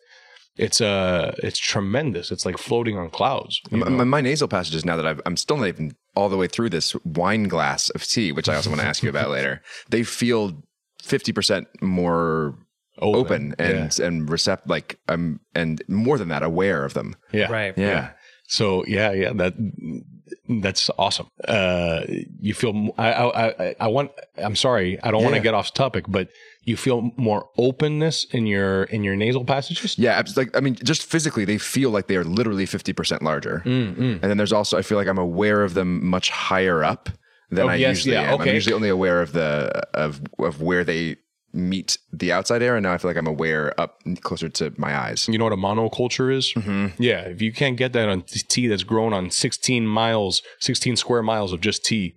[0.55, 2.31] it's uh it's tremendous.
[2.31, 3.59] It's like floating on clouds.
[3.71, 6.69] My, my, nasal passages now that I've, I'm still not even all the way through
[6.69, 9.61] this wine glass of tea, which I also want to ask you about later.
[9.89, 10.61] They feel
[11.03, 12.55] 50% more
[13.01, 17.15] open, and and recept like um and more than that aware of them.
[17.31, 17.39] yeah.
[17.41, 17.51] yeah.
[17.51, 17.77] Right.
[17.77, 18.11] Yeah.
[18.47, 19.53] So yeah, yeah, that
[20.61, 21.27] that's awesome.
[21.47, 22.01] Uh,
[22.39, 24.11] you feel I I I want.
[24.37, 26.29] I'm sorry, I don't want to get off topic, but
[26.63, 29.97] you feel more openness in your in your nasal passages.
[29.97, 33.21] Yeah, it's like I mean, just physically, they feel like they are literally fifty percent
[33.21, 33.61] larger.
[33.65, 34.13] Mm, mm.
[34.21, 37.09] And then there's also I feel like I'm aware of them much higher up
[37.49, 38.41] than Oh, I yes, usually yeah, am.
[38.41, 41.17] I'm usually only aware of the of of where they
[41.53, 44.95] meet the outside air, and now I feel like I'm aware up closer to my
[44.97, 45.27] eyes.
[45.27, 46.53] You know what a monoculture is?
[46.55, 47.01] Mm-hmm.
[47.01, 50.95] Yeah, if you can't get that on t- tea that's grown on 16 miles, 16
[50.95, 52.15] square miles of just tea,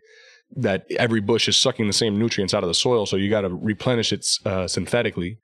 [0.57, 3.40] that every bush is sucking the same nutrients out of the soil, so you got
[3.40, 5.38] to replenish it uh, synthetically.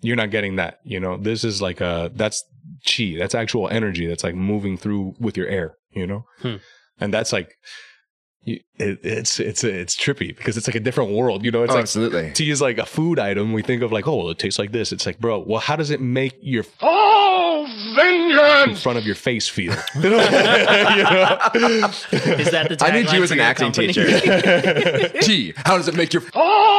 [0.00, 0.78] You're not getting that.
[0.84, 2.42] You know, this is like a that's
[2.86, 3.16] chi.
[3.18, 5.74] That's actual energy that's like moving through with your air.
[5.90, 6.56] You know, Hmm.
[7.00, 7.50] and that's like.
[8.48, 11.64] You- It, it's it's it's trippy because it's like a different world, you know.
[11.64, 12.30] It's oh, like absolutely.
[12.32, 13.52] tea is like a food item.
[13.52, 14.92] We think of like, oh, well, it tastes like this.
[14.92, 19.16] It's like, bro, well, how does it make your Oh, vengeance in front of your
[19.16, 19.72] face feel?
[19.98, 21.38] You know?
[22.42, 23.88] Is that the I need you as an acting company?
[23.92, 25.08] teacher.
[25.22, 25.52] T.
[25.56, 26.77] How does it make your Oh,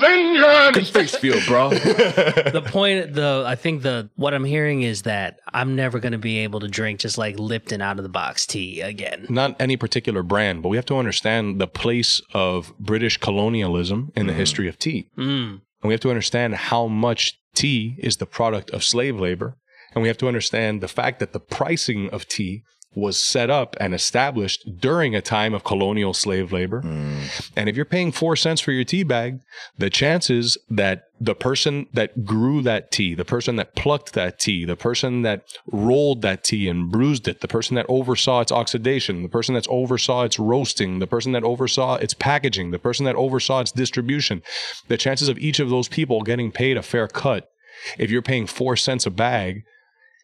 [0.00, 0.90] vengeance!
[0.90, 1.70] face feel, bro?
[1.70, 6.18] the point the I think the what I'm hearing is that I'm never going to
[6.18, 9.26] be able to drink just like Lipton out of the box tea again.
[9.28, 14.26] Not any particular brand, but we have to understand the place of British colonialism in
[14.26, 15.08] the history of tea.
[15.16, 15.60] Mm.
[15.82, 19.56] And we have to understand how much tea is the product of slave labor.
[19.92, 22.62] And we have to understand the fact that the pricing of tea
[22.94, 26.82] was set up and established during a time of colonial slave labor.
[26.82, 27.50] Mm.
[27.56, 29.40] And if you're paying four cents for your tea bag,
[29.78, 34.64] the chances that the person that grew that tea, the person that plucked that tea,
[34.64, 39.22] the person that rolled that tea and bruised it, the person that oversaw its oxidation,
[39.22, 43.14] the person that oversaw its roasting, the person that oversaw its packaging, the person that
[43.14, 44.42] oversaw its distribution,
[44.88, 47.50] the chances of each of those people getting paid a fair cut,
[47.98, 49.62] if you're paying four cents a bag,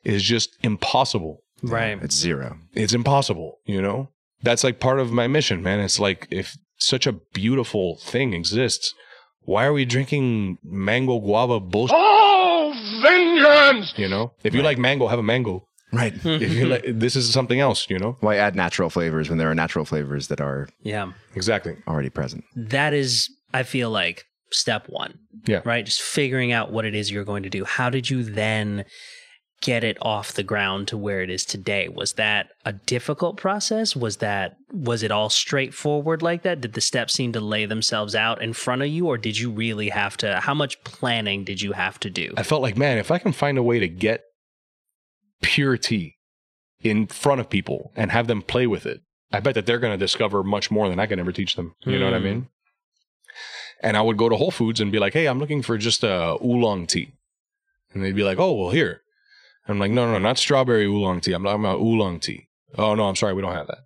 [0.02, 1.98] is just impossible Right.
[2.02, 2.58] It's zero.
[2.74, 4.08] it's impossible, you know?
[4.42, 5.80] That's like part of my mission, man.
[5.80, 8.94] It's like if such a beautiful thing exists,
[9.40, 13.94] why are we drinking mango guava bullshit, Oh, vengeance!
[13.96, 14.32] you know?
[14.44, 15.66] If you like mango, have a mango.
[15.92, 16.12] Right.
[16.24, 18.16] If you like this is something else, you know?
[18.20, 21.12] Why add natural flavors when there are natural flavors that are Yeah.
[21.34, 21.76] Exactly.
[21.88, 22.44] already present?
[22.54, 25.18] That is I feel like step 1.
[25.46, 25.62] Yeah.
[25.64, 25.84] Right?
[25.86, 27.64] Just figuring out what it is you're going to do.
[27.64, 28.84] How did you then
[29.62, 31.88] get it off the ground to where it is today?
[31.88, 33.96] Was that a difficult process?
[33.96, 36.60] Was that was it all straightforward like that?
[36.60, 39.50] Did the steps seem to lay themselves out in front of you or did you
[39.50, 42.32] really have to how much planning did you have to do?
[42.36, 44.24] I felt like, man, if I can find a way to get
[45.42, 46.18] purity
[46.82, 49.00] in front of people and have them play with it,
[49.32, 51.74] I bet that they're going to discover much more than I can ever teach them.
[51.84, 52.24] You know what I Hmm.
[52.24, 52.48] mean?
[53.82, 56.02] And I would go to Whole Foods and be like, hey, I'm looking for just
[56.02, 57.12] a oolong tea.
[57.92, 59.02] And they'd be like, oh, well, here.
[59.68, 61.32] I'm like, no, no, no, not strawberry oolong tea.
[61.32, 62.48] I'm talking about oolong tea.
[62.78, 63.78] Oh, no, I'm sorry, we don't have that.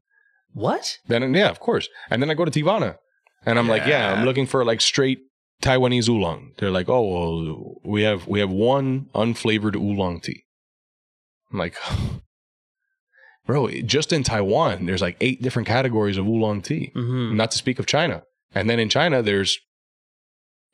[0.53, 0.99] What?
[1.07, 1.89] Then, yeah, of course.
[2.11, 2.97] And then I go to Teavana
[3.47, 5.21] and I'm like, yeah, I'm looking for like straight
[5.63, 6.53] Taiwanese oolong.
[6.59, 10.45] They're like, oh, well, we have, we have one unflavored oolong tea.
[11.53, 11.77] I'm like,
[13.47, 17.35] bro, just in Taiwan, there's like eight different categories of oolong tea, Mhm.
[17.35, 18.23] not to speak of China.
[18.55, 19.59] And then in China, there's,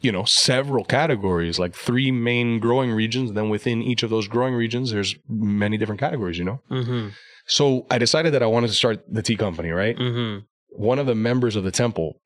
[0.01, 3.33] you know, several categories, like three main growing regions.
[3.33, 6.61] Then within each of those growing regions, there's many different categories, you know?
[6.71, 7.13] Mhm.
[7.47, 9.97] So I decided that I wanted to start the tea company, right?
[9.97, 10.45] Mhm.
[10.79, 12.21] one of the members of the temple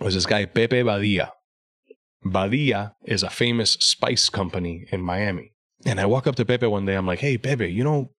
[0.00, 1.30] was this guy Pepe Badia.
[2.24, 5.52] Badia is a famous spice company in Miami.
[5.86, 6.94] And I walk up to Pepe one day.
[6.96, 8.10] I'm like, "Hey, Pepe, you know,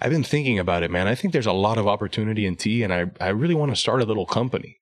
[0.00, 1.08] I've been thinking about it, man.
[1.08, 3.76] I think there's a lot of opportunity in tea, and I I really want to
[3.76, 4.78] start a little company."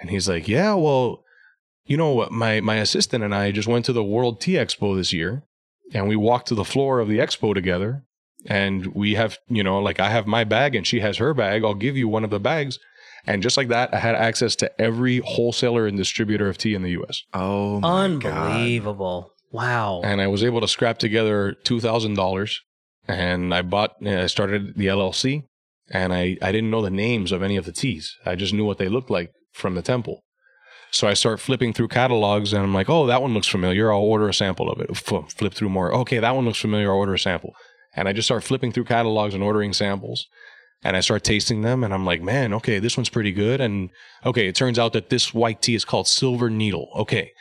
[0.00, 1.24] And he's like, "Yeah, well,
[1.86, 2.32] you know, what?
[2.32, 5.42] my my assistant and I just went to the World Tea Expo this year,
[5.92, 8.04] and we walked to the floor of the expo together."
[8.46, 11.64] And we have, you know, like I have my bag and she has her bag.
[11.64, 12.78] I'll give you one of the bags.
[13.26, 16.82] And just like that, I had access to every wholesaler and distributor of tea in
[16.82, 17.22] the US.
[17.32, 18.52] Oh my god.
[18.52, 19.32] Unbelievable.
[19.50, 20.02] Wow.
[20.04, 22.56] And I was able to scrap together $2,000
[23.06, 25.44] and I bought, uh, I started the LLC
[25.88, 28.16] and I, I didn't know the names of any of the teas.
[28.26, 30.23] I just knew what they looked like from the temple.
[30.94, 33.92] So I start flipping through catalogs and I'm like, oh, that one looks familiar.
[33.92, 34.90] I'll order a sample of it.
[34.90, 35.92] F- Flip through more.
[35.92, 36.92] Okay, that one looks familiar.
[36.92, 37.52] I'll order a sample.
[37.96, 40.28] And I just start flipping through catalogs and ordering samples.
[40.84, 43.60] And I start tasting them and I'm like, man, okay, this one's pretty good.
[43.60, 43.90] And
[44.24, 46.88] okay, it turns out that this white tea is called Silver Needle.
[46.94, 47.32] Okay.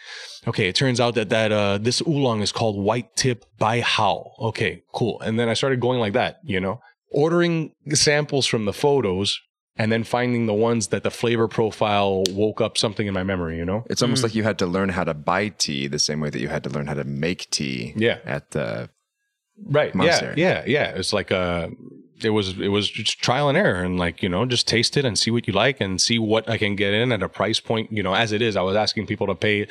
[0.47, 4.31] Okay, it turns out that that uh, this oolong is called White Tip Bai Hao.
[4.39, 5.21] Okay, cool.
[5.21, 6.79] And then I started going like that, you know,
[7.11, 9.39] ordering samples from the photos
[9.75, 13.57] and then finding the ones that the flavor profile woke up something in my memory,
[13.57, 13.85] you know?
[13.89, 14.25] It's almost mm.
[14.25, 16.63] like you had to learn how to buy tea the same way that you had
[16.63, 17.93] to learn how to make tea.
[17.95, 18.19] Yeah.
[18.25, 18.89] At the
[19.65, 19.93] Right.
[19.93, 20.35] Monastery.
[20.37, 20.63] Yeah.
[20.65, 20.91] Yeah.
[20.91, 20.97] Yeah.
[20.97, 21.71] It's like a
[22.23, 25.05] it was it was just trial and error and like, you know, just taste it
[25.05, 27.59] and see what you like and see what I can get in at a price
[27.59, 28.55] point, you know, as it is.
[28.55, 29.67] I was asking people to pay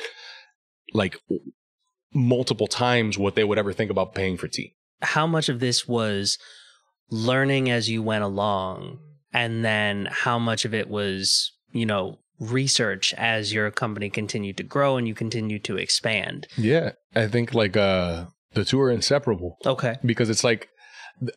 [0.93, 1.19] like
[2.13, 4.75] multiple times what they would ever think about paying for tea.
[5.01, 6.37] How much of this was
[7.09, 8.99] learning as you went along,
[9.33, 14.63] and then how much of it was, you know, research as your company continued to
[14.63, 16.47] grow and you continued to expand?
[16.57, 19.95] Yeah, I think like uh the two are inseparable Okay.
[20.05, 20.69] because it's like,
[21.19, 21.33] th-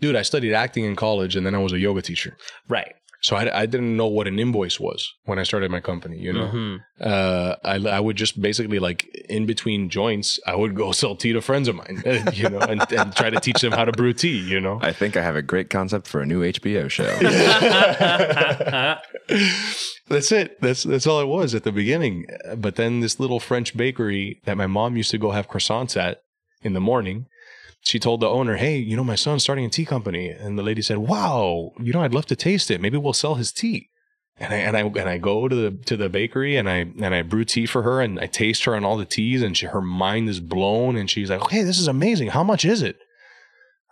[0.00, 2.36] dude, I studied acting in college and then I was a yoga teacher.
[2.68, 2.94] Right.
[3.26, 6.16] So I, I didn't know what an invoice was when I started my company.
[6.26, 6.74] You know, Mhm.
[7.00, 9.00] uh, I I would just basically like
[9.36, 11.96] in between joints, I would go sell tea to friends of mine,
[12.40, 14.38] you know, and, and try to teach them how to brew tea.
[14.54, 17.10] You know, I think I have a great concept for a new HBO show.
[20.08, 20.60] that's it.
[20.60, 22.26] That's that's all it was at the beginning.
[22.56, 26.22] But then this little French bakery that my mom used to go have croissants at
[26.62, 27.26] in the morning.
[27.86, 30.64] She told the owner, "Hey, you know, my son's starting a tea company," and the
[30.64, 32.80] lady said, "Wow, you know, I'd love to taste it.
[32.80, 33.90] Maybe we'll sell his tea."
[34.38, 37.14] And I and I and I go to the to the bakery and I and
[37.14, 39.66] I brew tea for her and I taste her on all the teas and she,
[39.66, 42.30] her mind is blown and she's like, "Hey, this is amazing.
[42.30, 42.98] How much is it?"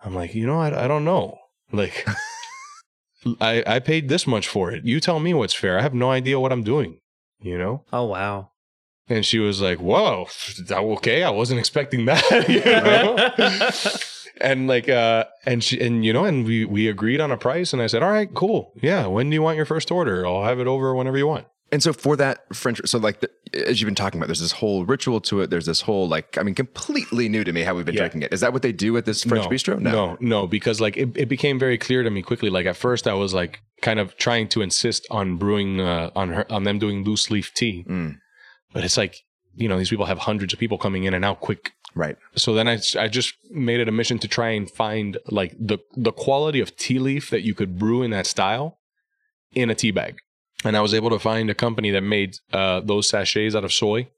[0.04, 1.38] I'm like, "You know, I I don't know.
[1.70, 2.04] Like,
[3.40, 4.85] I I paid this much for it.
[4.85, 5.78] You tell me what's fair.
[5.78, 6.98] I have no idea what I'm doing."
[7.40, 7.85] You know.
[7.92, 8.50] Oh wow.
[9.08, 10.26] And she was like, "Whoa,
[10.68, 13.98] that okay, I wasn't expecting that." you know?
[14.40, 17.72] and like, uh, and she, and you know, and we we agreed on a price,
[17.72, 19.06] and I said, "All right, cool, yeah.
[19.06, 20.26] When do you want your first order?
[20.26, 23.28] I'll have it over whenever you want." and so for that French, so like the,
[23.66, 25.50] as you've been talking about, there's this whole ritual to it.
[25.50, 28.02] There's this whole like, I mean, completely new to me how we've been Yeah.
[28.02, 28.32] drinking it.
[28.32, 29.80] Is that what they do at this French no, bistro?
[29.80, 32.48] no, no, because like it, it became very clear to me quickly.
[32.48, 36.28] Like at first, I was like kind of trying to insist on brewing uh, on
[36.30, 38.18] her on them doing loose leaf tea, Mm.
[38.74, 39.24] But it's like
[39.56, 41.72] you know these people have hundreds of people coming in and out quick.
[41.96, 42.16] Right.
[42.34, 45.78] so then I, I just made it a mission to try and find like the
[45.96, 48.78] the quality of tea leaf that you could brew in that style
[49.52, 50.18] in a tea bag.
[50.64, 53.72] And i was able to find a company that made uh, those sachets out of
[53.72, 54.08] soy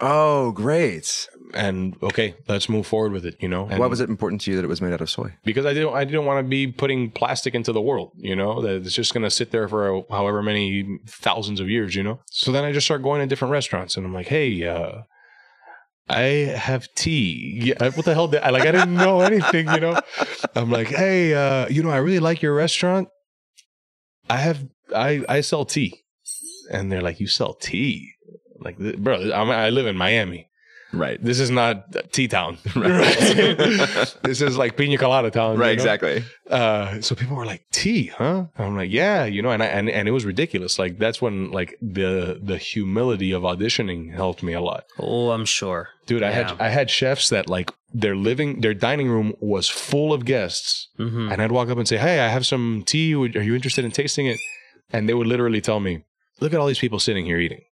[0.00, 1.28] Oh, great.
[1.54, 4.50] and okay let's move forward with it you know and Why was it important to
[4.50, 5.32] you that it was made out of soy?
[5.44, 8.60] because i didn't i didn't want to be putting plastic into the world you know
[8.62, 12.18] that it's just going to sit there for however many thousands of years you know
[12.30, 15.02] so then i just start going to different restaurants and i'm like hey uh
[16.08, 17.58] I have tea.
[17.64, 18.28] Yeah, what the hell?
[18.28, 19.98] Did, I like I didn't know anything, you know.
[20.54, 23.08] I'm like, hey, uh, you know, I really like your restaurant.
[24.30, 26.04] I have, I, I sell tea,
[26.70, 28.12] and they're like, you sell tea,
[28.66, 29.14] like, th- bro.
[29.32, 30.42] I'm, I live in Miami.
[30.92, 31.18] Right.
[31.22, 31.74] This is not
[32.12, 32.58] Tea Town.
[32.76, 34.14] Right.
[34.22, 35.58] this is like Pina Colada Town.
[35.58, 35.82] Right, you know?
[35.82, 36.24] exactly.
[36.48, 39.90] Uh, so people were like, "Tea, huh?" I'm like, "Yeah," you know, and I, and
[39.90, 40.78] and it was ridiculous.
[40.78, 45.44] Like that's when like the the humility of auditioning helped me a lot, Oh, I'm
[45.44, 45.88] sure.
[46.06, 46.22] dude.
[46.22, 50.24] I had I had chefs that like their living their dining room was full of
[50.24, 53.12] guests, hmm and I'd walk up and say, "Hey, I have some tea.
[53.14, 54.38] Are you interested in tasting it?"
[54.92, 56.04] And they would literally tell me,
[56.40, 57.62] "Look at all these people sitting here eating.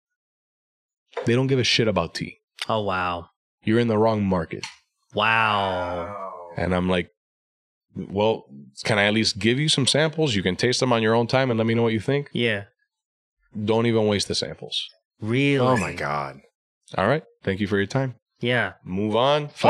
[1.27, 2.39] They don't give a shit about tea.
[2.69, 3.29] Oh wow.
[3.65, 4.65] You're in the wrong market."
[5.15, 6.51] Wow.
[6.57, 7.11] And I'm like,
[7.97, 8.45] well,
[8.85, 10.35] can I at least give you some samples?
[10.35, 12.31] You can taste them on your own time and let me know what you think.
[12.33, 12.65] Yeah.
[13.65, 14.85] Don't even waste the samples.
[15.21, 15.59] Really?
[15.65, 16.41] Oh my God.
[16.97, 17.23] All right.
[17.45, 18.17] Thank you for your time.
[18.41, 18.73] Yeah.
[18.85, 19.45] Move on.
[19.45, 19.65] Oh, F-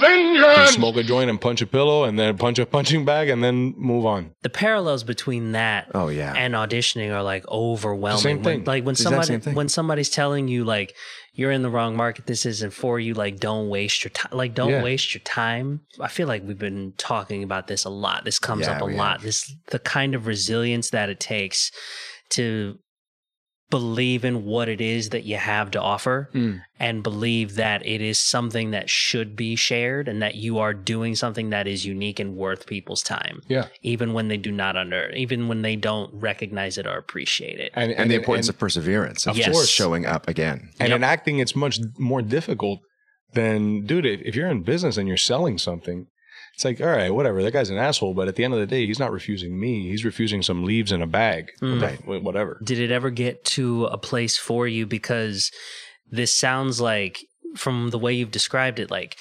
[0.00, 0.70] vengeance!
[0.72, 3.74] smoke a joint and punch a pillow and then punch a punching bag and then
[3.76, 4.32] move on.
[4.42, 6.34] The parallels between that Oh yeah.
[6.36, 8.20] and auditioning are like overwhelming.
[8.22, 8.64] Same When- thing.
[8.64, 10.94] like when It's the exact somebody when somebody's telling you like
[11.32, 13.14] you're in the wrong market, this isn't for you.
[13.14, 14.30] Like don't waste your time.
[14.36, 14.82] Like don't Yeah.
[14.82, 15.82] waste your time.
[16.00, 18.24] I feel like we've been talking about this a lot.
[18.24, 19.12] This comes Yeah, up a lot.
[19.18, 19.22] have.
[19.22, 21.70] This the kind of resilience that it takes
[22.30, 22.78] to
[23.70, 26.62] believe in what it is that you have to offer Mm.
[26.80, 31.14] and believe that it is something that should be shared and that you are doing
[31.14, 33.66] something that is unique and worth people's time Yeah.
[33.82, 37.72] even when they do not under even when they don't recognize it or appreciate it
[37.74, 39.52] And, and the importance of perseverance, of Yes.
[39.52, 40.70] course, showing up again.
[40.80, 40.96] And Yep.
[40.96, 42.80] in acting, it's much more difficult
[43.34, 46.06] than, dude, if if you're in business and you're selling something,
[46.58, 47.40] it's like, all right, whatever.
[47.40, 49.88] That guy's an asshole, but at the end of the day, he's not refusing me.
[49.88, 51.52] He's refusing some leaves in a bag.
[51.62, 51.80] Mm.
[51.80, 52.60] What the- Whatever.
[52.64, 55.52] did it ever get to a place for you because
[56.10, 57.20] this sounds like
[57.54, 59.16] from the way you've described it like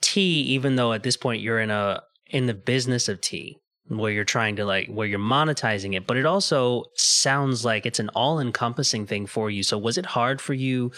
[0.00, 3.58] tea even though at this point you're in a in the business of tea
[3.88, 7.98] where you're trying to like where you're monetizing it but it also sounds like it's
[7.98, 10.90] an all-encompassing thing for you so was it hard for you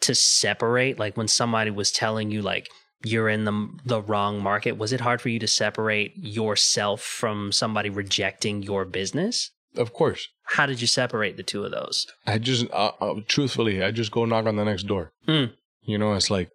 [0.00, 2.68] to separate like when somebody was telling you like
[3.04, 7.50] you're in the the wrong market was it hard for you to separate yourself from
[7.52, 10.28] somebody rejecting your business Of course.
[10.44, 12.06] how did you separate the two of those?
[12.26, 15.12] I just, uh, uh, truthfully, I just go knock on the next door.
[15.28, 15.52] Mm.
[15.82, 16.50] You know, it's like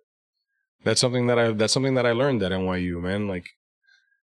[0.83, 3.27] that's something that I that's something that I learned at NYU, man.
[3.27, 3.47] Like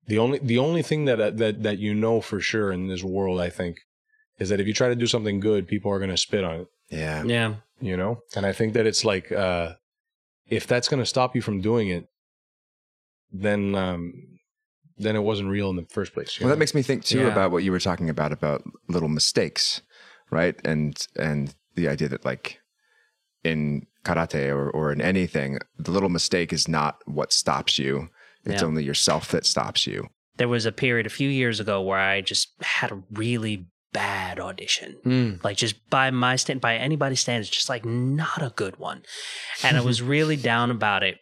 [0.05, 3.39] the only the only thing that that that you know for sure in this world,
[3.41, 3.77] I think,
[4.37, 6.67] is that if you try to do something good, people are gonna spit on it.
[6.89, 7.23] Yeah.
[7.23, 7.55] Yeah.
[7.81, 9.73] You know, and I think that it's like uh,
[10.47, 12.07] if that's gonna stop you from doing it,
[13.31, 14.13] then um,
[14.97, 16.39] then it wasn't real in the first place.
[16.39, 17.31] you Well, that makes me think too Yeah.
[17.31, 19.81] about what you were talking about about little mistakes,
[20.31, 20.55] right?
[20.63, 22.59] And and the idea that like
[23.43, 28.09] in karate or or in anything, the little mistake is not what stops you.
[28.45, 28.67] It's Yeah.
[28.67, 30.09] only yourself that stops you.
[30.37, 34.39] There was a period a few years ago where I just had a really bad
[34.39, 34.97] audition.
[35.05, 35.43] Mm.
[35.43, 39.03] Like just by my stand, by anybody's standards, just like not a good one.
[39.63, 41.19] And I was really down about it.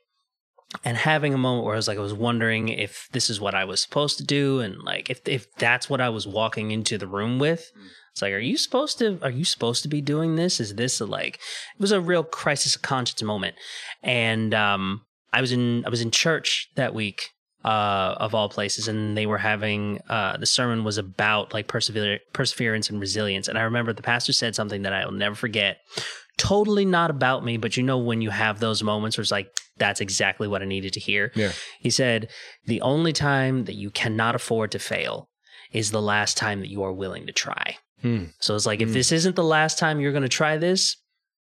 [0.85, 3.53] And having a moment where I was like, I was wondering if this is what
[3.53, 6.97] I was supposed to do, and like if if that's what I was walking into
[6.97, 7.69] the room with.
[8.13, 9.19] It's like, are you supposed to?
[9.21, 10.61] Are you supposed to be doing this?
[10.61, 11.35] Is this a like?
[11.35, 13.55] It was a real crisis of conscience moment,
[14.01, 15.01] and um,
[15.33, 17.31] I was in I was in church that week,
[17.63, 22.19] uh, of all places, and they were having uh, the sermon was about like persever-
[22.33, 23.47] perseverance and resilience.
[23.47, 25.77] And I remember the pastor said something that I will never forget.
[26.37, 29.55] Totally not about me, but you know when you have those moments where it's like
[29.77, 31.31] that's exactly what I needed to hear.
[31.35, 31.51] Yeah.
[31.79, 32.29] He said
[32.65, 35.29] the only time that you cannot afford to fail
[35.71, 37.77] is the last time that you are willing to try.
[38.01, 38.25] Hmm.
[38.39, 38.93] So it's like if Hmm.
[38.93, 40.97] this isn't the last time you're going to try this,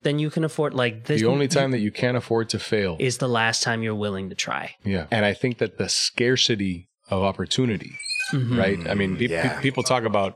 [0.03, 1.21] then you can afford like this.
[1.21, 2.95] The only time that you can't afford to fail.
[2.99, 4.75] is the last time you're willing to try.
[4.83, 5.05] Yeah.
[5.11, 7.91] And I think that the scarcity of opportunity,
[8.31, 8.57] Mhm.
[8.57, 8.79] right?
[8.87, 10.35] I mean, pe- pe- people talk about,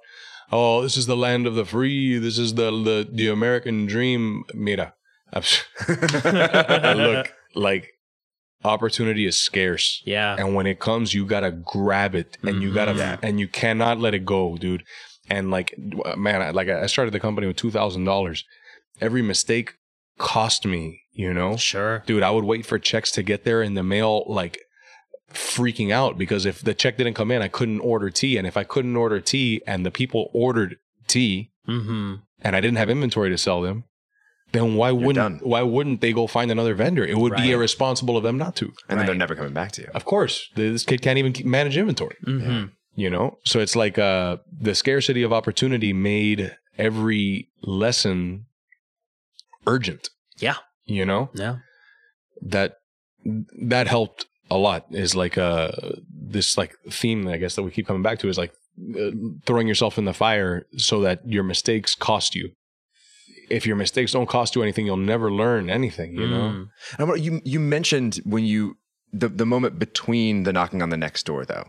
[0.51, 2.17] oh, this is the land of the free.
[2.17, 4.43] This is the the, the American dream.
[4.53, 4.93] Mira,
[5.87, 7.89] look, like
[8.63, 10.01] opportunity is scarce.
[10.05, 10.35] Yeah.
[10.37, 12.97] And when it comes, you gotta grab it, and you gotta, Mhm.
[12.97, 13.17] Yeah.
[13.21, 14.83] and you cannot let it go, dude.
[15.29, 15.73] And like,
[16.17, 18.43] man, I- like I started the company with two thousand dollars.
[18.99, 19.73] Every mistake
[20.17, 22.03] cost me, you know, Sure.
[22.07, 22.23] dude.
[22.23, 24.59] I would wait for checks to get there in the mail, like
[25.33, 28.55] freaking out because if the check didn't come in, I couldn't order tea, and if
[28.57, 30.77] I couldn't order tea, and the people ordered
[31.07, 32.15] tea, Mm-hmm.
[32.41, 33.83] and I didn't have inventory to sell them.
[34.53, 35.39] Then why wouldn't done.
[35.43, 37.05] why wouldn't they go find another vendor?
[37.05, 37.43] It would Right.
[37.43, 38.71] be irresponsible of them not to.
[38.87, 39.89] And then they're never coming back to you.
[39.93, 42.15] Of course, this kid can't even manage inventory.
[42.25, 42.67] Mm-hmm.
[42.95, 48.45] You know, so it's like uh, the scarcity of opportunity made every lesson
[49.67, 50.09] urgent.
[50.39, 50.55] Yeah.
[50.85, 51.57] You know Yeah.
[52.41, 52.77] that
[53.61, 54.85] that helped a lot.
[54.91, 55.71] Is like uh
[56.09, 58.53] this like theme I guess that we keep coming back to is like
[58.97, 59.11] uh,
[59.45, 62.51] throwing yourself in the fire so that your mistakes cost you.
[63.49, 66.13] If your mistakes don't cost you anything, you'll never learn anything.
[66.13, 66.49] You know.
[66.53, 66.67] Mm.
[66.99, 68.77] And I you you mentioned when you
[69.11, 71.67] the the moment between the knocking on the next door though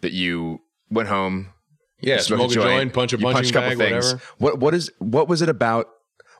[0.00, 0.60] that you
[0.90, 1.52] went home
[2.00, 4.04] Yeah, smoke a joint, punch a punching punched a couple bag, things.
[4.14, 4.22] whatever.
[4.38, 5.86] What what is what was it about?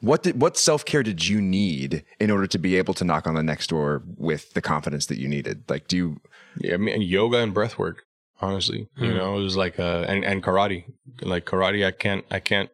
[0.00, 3.26] What did what self care did you need in order to be able to knock
[3.26, 5.64] on the next door with the confidence that you needed?
[5.68, 6.20] Like, do you?
[6.58, 8.04] Yeah, I mean, yoga and breath work.
[8.40, 9.16] Honestly, you Hmm.
[9.16, 10.84] know, it was like uh, and and karate,
[11.22, 11.84] like karate.
[11.84, 12.70] I can't I can't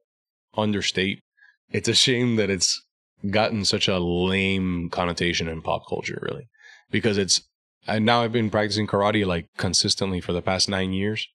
[0.57, 1.21] understate.
[1.71, 2.83] It's a shame that it's
[3.31, 6.49] gotten such a lame connotation in pop culture, really,
[6.91, 7.43] because it's.
[7.87, 11.27] And now I've been practicing karate like consistently for the past nine years,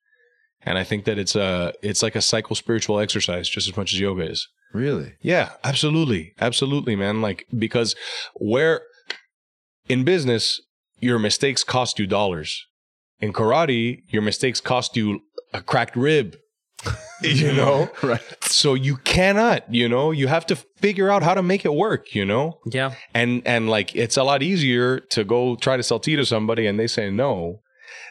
[0.62, 3.94] and I think that it's a it's like a psycho spiritual exercise just as much
[3.94, 4.48] as yoga is.
[4.74, 5.14] Really?
[5.22, 6.34] Yeah, absolutely.
[6.40, 7.22] Absolutely, man.
[7.22, 7.96] Like, because
[8.36, 8.82] where
[9.88, 10.62] in business,
[11.00, 12.66] your mistakes cost you dollars.
[13.20, 15.22] In karate, your mistakes cost you
[15.54, 16.38] a cracked rib,
[17.22, 17.90] you know?
[18.02, 18.22] Right.
[18.42, 22.16] So you cannot, you know, you have to figure out how to make it work,
[22.16, 22.60] you know?
[22.66, 22.94] Yeah.
[23.14, 26.66] And, and like, it's a lot easier to go try to sell tea to somebody
[26.66, 27.62] and they say no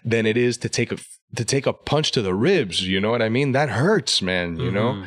[0.04, 0.98] than it is to take a,
[1.36, 2.86] to take a punch to the ribs.
[2.86, 3.52] You know what I mean?
[3.52, 4.94] That hurts, man, you know?
[4.94, 5.04] Mm-hmm.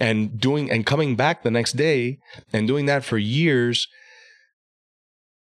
[0.00, 2.18] And doing and coming back the next day
[2.52, 3.88] and doing that for years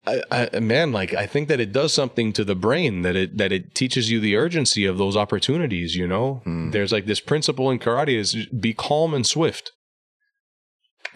[0.05, 3.37] I, I, man like i think that it does something to the brain that it
[3.37, 6.35] that it teaches you the urgency of those opportunities you know?
[6.45, 6.71] Hmm.
[6.71, 9.73] there's like this principle in karate is be calm and swift.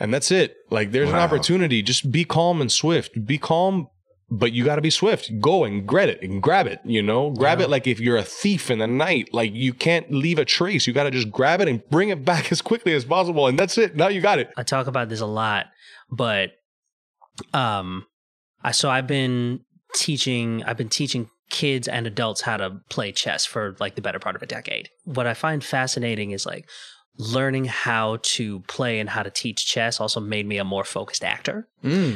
[0.01, 0.55] And that's it.
[0.71, 1.83] Like there's an opportunity.
[1.83, 3.23] Just be calm and swift.
[3.23, 3.87] Be calm
[4.31, 5.29] but you got to be swift.
[5.41, 7.29] Go and grab it and grab it you know?
[7.31, 7.65] Grab Yeah.
[7.65, 10.87] it like if you're a thief in the night like you can't leave a trace.
[10.87, 13.59] You got to just grab it and bring it back as quickly as possible and
[13.59, 13.95] that's it.
[13.95, 14.49] Now you got it.
[14.57, 15.65] I talk about this a lot,
[16.09, 16.51] but
[17.53, 18.05] um
[18.63, 19.61] I so I've been
[19.93, 24.19] teaching I've been teaching kids and adults how to play chess for like the better
[24.19, 24.87] part of a decade.
[25.03, 26.69] What I find fascinating is like
[27.17, 31.23] learning how to play and how to teach chess also made me a more focused
[31.23, 31.67] actor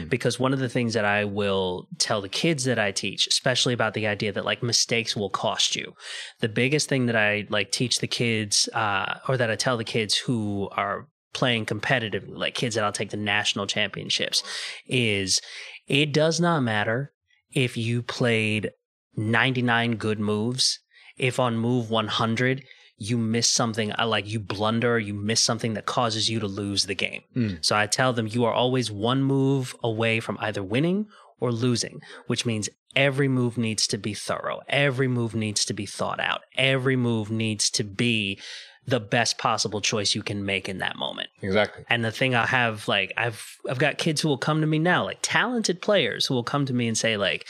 [0.09, 3.73] because one of the things that I will tell the kids that I teach, especially
[3.73, 5.93] about the idea that like mistakes will cost you.
[6.39, 9.83] The biggest thing that I like teach the kids, uh, or that I tell the
[9.83, 14.43] kids who are playing competitively, like kids that I'll take to national championships,
[14.87, 15.41] is
[15.87, 17.11] it does not matter
[17.53, 18.71] if you played
[19.17, 20.79] 99 good moves.
[21.17, 22.63] If on move 100
[22.97, 26.85] you miss something uh, like you blunder, you miss something that causes you to lose
[26.85, 27.23] the game.
[27.35, 27.65] Mm.
[27.65, 31.07] So I tell them you are always one move away from either winning
[31.39, 34.61] or losing, which means every move needs to be thorough.
[34.69, 36.41] Every move needs to be thought out.
[36.55, 38.39] Every move needs to be
[38.87, 41.29] the best possible choice you can make in that moment.
[41.41, 41.83] Exactly.
[41.89, 44.79] And the thing I have, like, I've I've got kids who will come to me
[44.79, 47.47] now, like talented players who will come to me and say, like,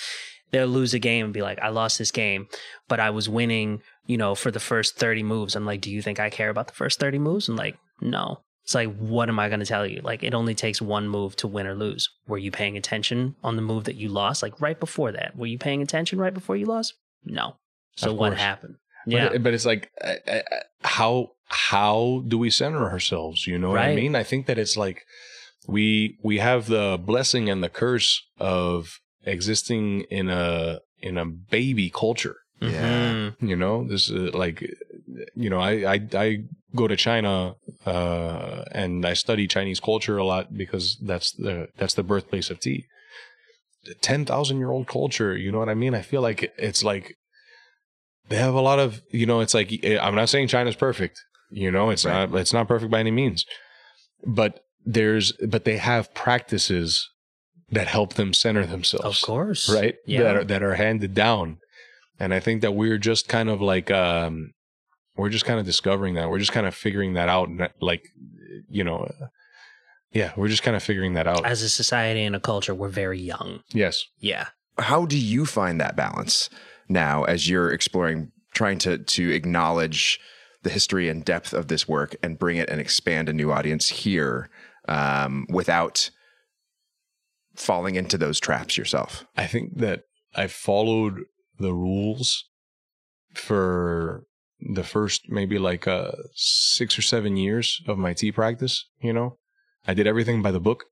[0.52, 2.48] they'll lose a game and be like, I lost this game,
[2.88, 5.56] but I was winning, you know, for the first 30 moves.
[5.56, 7.50] I'm like, do you think I care about the first 30 moves?
[7.50, 8.42] I'm like, no.
[8.64, 10.02] It's like, what am I going to tell you?
[10.04, 12.10] Like, it only takes one move to win or lose.
[12.28, 14.42] Were you paying attention on the move that you lost?
[14.42, 16.96] Like, right before that, were you paying attention right before you lost?
[17.24, 17.58] No.
[17.96, 18.76] So what happened?
[19.06, 19.34] But, Yeah.
[19.34, 19.92] it- but it's like,
[20.82, 23.46] how how do we center ourselves?
[23.46, 24.16] You know what I mean?
[24.16, 25.06] I think that it's like
[25.68, 31.90] we we have the blessing and the curse of existing in a in a baby
[31.90, 32.38] culture.
[32.62, 33.32] Yeah.
[33.42, 33.50] Mhm.
[33.50, 34.62] You know, this is like,
[35.36, 36.38] you know, I I, I
[36.76, 37.56] go to China
[37.86, 42.60] uh, and I study Chinese culture a lot because that's the that's the birthplace of
[42.60, 42.86] tea.
[44.02, 45.36] Ten thousand year old culture.
[45.38, 45.94] You know what I mean?
[45.94, 47.16] I feel like it's like
[48.30, 49.42] they have a lot of you know.
[49.42, 49.70] It's like
[50.02, 51.20] I'm not saying China's perfect.
[51.52, 52.30] You know, it's Right.
[52.30, 53.46] not it's not perfect by any means,
[54.26, 57.08] but there's but they have practices
[57.76, 59.70] that help them center themselves Of course.
[59.70, 60.24] right Yeah.
[60.24, 61.58] that are that are handed down
[62.20, 64.52] and i think that we're just kind of like um
[65.18, 68.04] we're just kind of discovering that we're just kind of figuring that out and like
[68.70, 69.28] you know uh,
[70.12, 72.90] yeah we're just kind of figuring that out As a society and a culture, we're
[72.90, 73.62] very young.
[73.74, 74.48] yes Yeah.
[74.78, 76.50] How do you find that balance
[76.90, 80.20] now as you're exploring, trying to to acknowledge
[80.64, 83.88] the history and depth of this work and bring it and expand a new audience
[84.04, 84.50] here
[84.90, 86.10] um, without
[87.56, 89.26] falling into those traps yourself?
[89.38, 90.02] i think that
[90.36, 91.22] i followed
[91.60, 92.46] the rules
[93.34, 94.24] for
[94.60, 99.38] the first maybe like uh six or seven years of my tea practice you know
[99.88, 100.86] i did everything by the book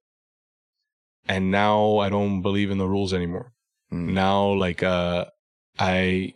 [1.27, 3.51] and now i don't believe in the rules anymore
[3.91, 4.13] Mm.
[4.13, 5.25] now like uh
[5.77, 6.33] i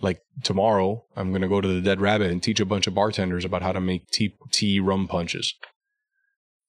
[0.00, 3.44] like tomorrow i'm gonna go to the dead rabbit and teach a bunch of bartenders
[3.44, 5.54] about how to make tea tea rum punches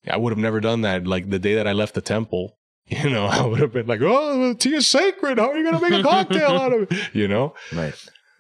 [0.08, 2.58] i would have never done that like the day that i left the temple
[3.04, 5.40] you know i would have been like oh tea is sacred.
[5.40, 7.10] How are you gonna make a cocktail out of it?
[7.14, 7.54] You know?
[7.72, 7.94] Right.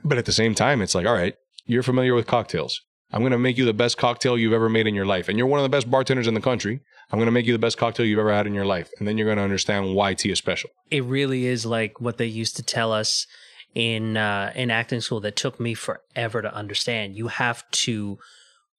[0.03, 1.35] but at the same time it's like all right
[1.65, 2.81] you're familiar with cocktails.
[3.11, 5.47] I'm gonna make you the best cocktail you've ever made in your life and you're
[5.47, 6.81] one of the best bartenders in the country.
[7.11, 8.89] I'm gonna make you the best cocktail you've ever had in your life.
[8.99, 10.71] And then you're gonna understand why tea is special.
[10.89, 13.27] It really is like what they used to tell us
[13.75, 17.15] in uh, in acting school that took me forever to understand.
[17.15, 18.17] You have to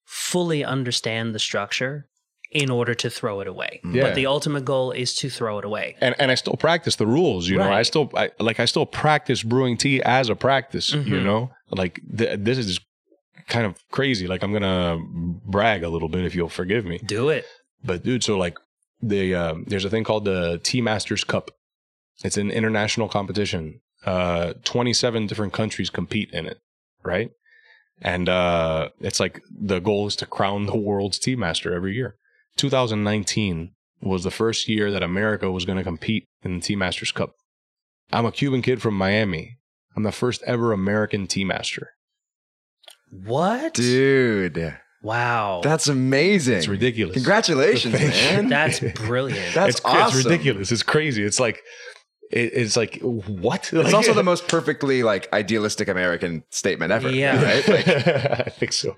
[0.04, 2.08] fully understand the structure
[2.54, 3.80] in order to throw it away.
[3.84, 4.02] Yeah.
[4.04, 5.96] But the ultimate goal is to throw it away.
[6.00, 7.48] and and I still practice the rules.
[7.48, 10.92] You know, I still I, like I still practice brewing tea as a practice.
[10.92, 11.24] You Mhm.
[11.24, 12.80] know, like th- this is
[13.48, 14.26] kind of crazy.
[14.26, 14.98] Like I'm gonna
[15.44, 16.98] brag a little bit if you'll forgive me.
[16.98, 17.44] Do it.
[17.84, 18.56] But dude, so like
[19.02, 21.50] the um, there's a thing called the Tea Masters Cup.
[22.24, 23.80] It's an international competition.
[24.06, 26.58] Uh, 27 different countries compete in it,
[27.02, 27.30] right?
[28.00, 32.16] And uh, it's like the goal is to crown the world's tea master every year.
[32.56, 37.12] 2019 was the first year that America was going to compete in the Tea Masters
[37.12, 37.32] Cup.
[38.12, 39.58] I'm a Cuban kid from Miami.
[39.96, 41.90] I'm the first ever American tea master.
[43.10, 43.74] What?
[43.74, 45.60] Dude, Wow.
[45.62, 46.56] that's amazing.
[46.58, 47.14] It's ridiculous.
[47.14, 48.48] Congratulations, man.
[48.48, 49.54] That's brilliant.
[49.54, 50.72] That's it's, cra- it's ridiculous.
[50.72, 51.22] It's crazy.
[51.22, 51.60] It's like,
[52.32, 53.70] it, it's like, what?
[53.72, 57.10] It's also the most perfectly like idealistic American statement ever.
[57.10, 57.42] Yeah.
[57.42, 57.68] Right?
[57.68, 58.96] Like, I think so.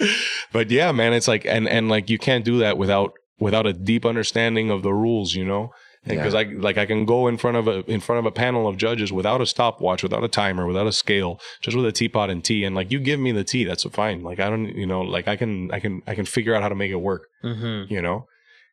[0.52, 3.72] But yeah, man, it's like, and, and like, you can't do that without, without a
[3.72, 5.72] deep understanding of the rules, you know?
[6.06, 8.66] Because I like I can go in front of a in front of a panel
[8.66, 12.30] of judges without a stopwatch, without a timer, without a scale, just with a teapot
[12.30, 14.22] and tea, and like you give me the tea, that's fine.
[14.22, 16.70] Like I don't, you know, like I can I can I can figure out how
[16.70, 18.26] to make it work hmm you know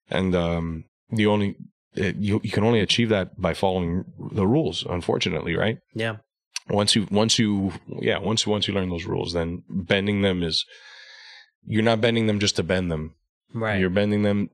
[0.09, 1.55] and um the only
[1.95, 6.17] it, you, you can only achieve that by following the rules unfortunately right Yeah.
[6.69, 10.63] once you once you yeah once once you learn those rules then bending them is
[11.67, 13.13] you're not bending them just to bend them
[13.53, 13.79] Right.
[13.79, 14.49] you're bending them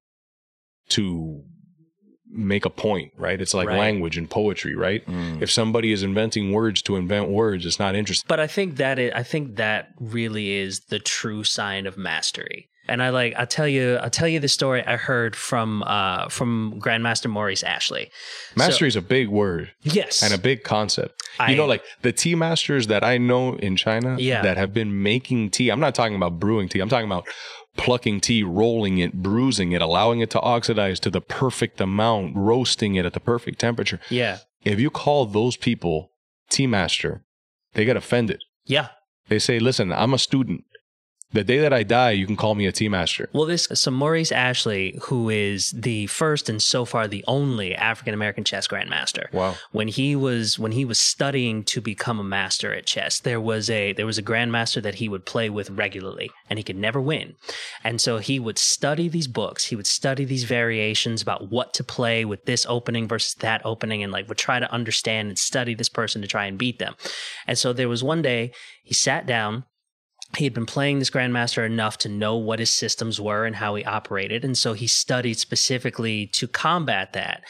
[0.89, 1.43] to
[2.33, 3.77] make a point right it's like Right.
[3.79, 7.93] language and poetry right mm, if somebody is inventing words to invent words it's not
[7.95, 11.97] interesting But I think that it, I think that really is the true sign of
[11.97, 12.69] mastery.
[12.87, 16.29] And I like I'll tell you I'll tell you the story I heard from uh
[16.29, 18.09] from Grandmaster Maurice Ashley.
[18.55, 20.21] mastery is a big word Yes.
[20.23, 21.21] and a big concept.
[21.39, 24.41] I- you know, like the tea masters that I know in China Yeah.
[24.41, 25.69] that have been making tea.
[25.69, 26.79] I'm not talking about brewing tea.
[26.79, 27.27] I'm talking about
[27.77, 32.95] plucking tea, rolling it, bruising it, allowing it to oxidize to the perfect amount, roasting
[32.95, 33.99] it at the perfect temperature.
[34.09, 34.39] yeah.
[34.63, 36.11] If you call those people
[36.49, 37.23] tea master,
[37.73, 38.43] they get offended.
[38.65, 38.89] Yeah.
[39.27, 40.65] They say, listen, I'm a student.
[41.33, 43.29] The day that I die, you can call me a tea master.
[43.31, 48.13] Well, this so Maurice Ashley, who is the first and so far the only African
[48.13, 49.31] American chess grandmaster.
[49.31, 49.55] Wow.
[49.71, 53.69] When he was when he was studying to become a master at chess, there was
[53.69, 56.99] a there was a grandmaster that he would play with regularly, and he could never
[56.99, 57.35] win.
[57.83, 59.65] And so he would study these books.
[59.65, 64.03] He would study these variations about what to play with this opening versus that opening,
[64.03, 66.95] and like would try to understand and study this person to try and beat them.
[67.47, 68.51] And so there was one day
[68.83, 69.63] he sat down
[70.37, 73.75] he had been playing this grandmaster enough to know what his systems were and how
[73.75, 77.43] he operated and so he studied specifically to combat that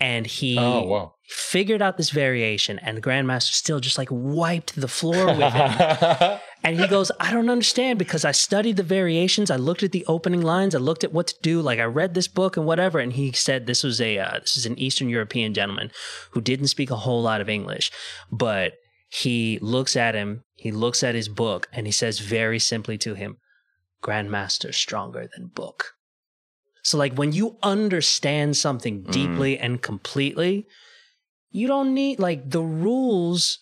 [0.00, 1.14] and he Oh, wow.
[1.28, 6.38] figured out this variation and the grandmaster still just like wiped the floor with him
[6.64, 10.04] and he goes i don't understand because i studied the variations i looked at the
[10.06, 12.98] opening lines i looked at what to do like i read this book and whatever
[12.98, 15.90] and he said this was a uh, this is an eastern european gentleman
[16.30, 17.90] who didn't speak a whole lot of english
[18.32, 18.74] but
[19.10, 23.14] he looks at him he looks at his book and he says very simply to
[23.14, 23.38] him
[24.02, 25.94] grandmaster stronger than book.
[26.82, 29.10] So like when you understand something mm.
[29.10, 30.66] deeply and completely
[31.50, 33.58] you don't need like the rules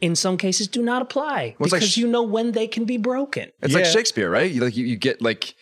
[0.00, 2.66] in some cases do not apply Well, it's like because sh- you know when they
[2.66, 3.50] can be broken.
[3.62, 4.50] It's like Shakespeare, right?
[4.50, 5.54] You, like you, you get like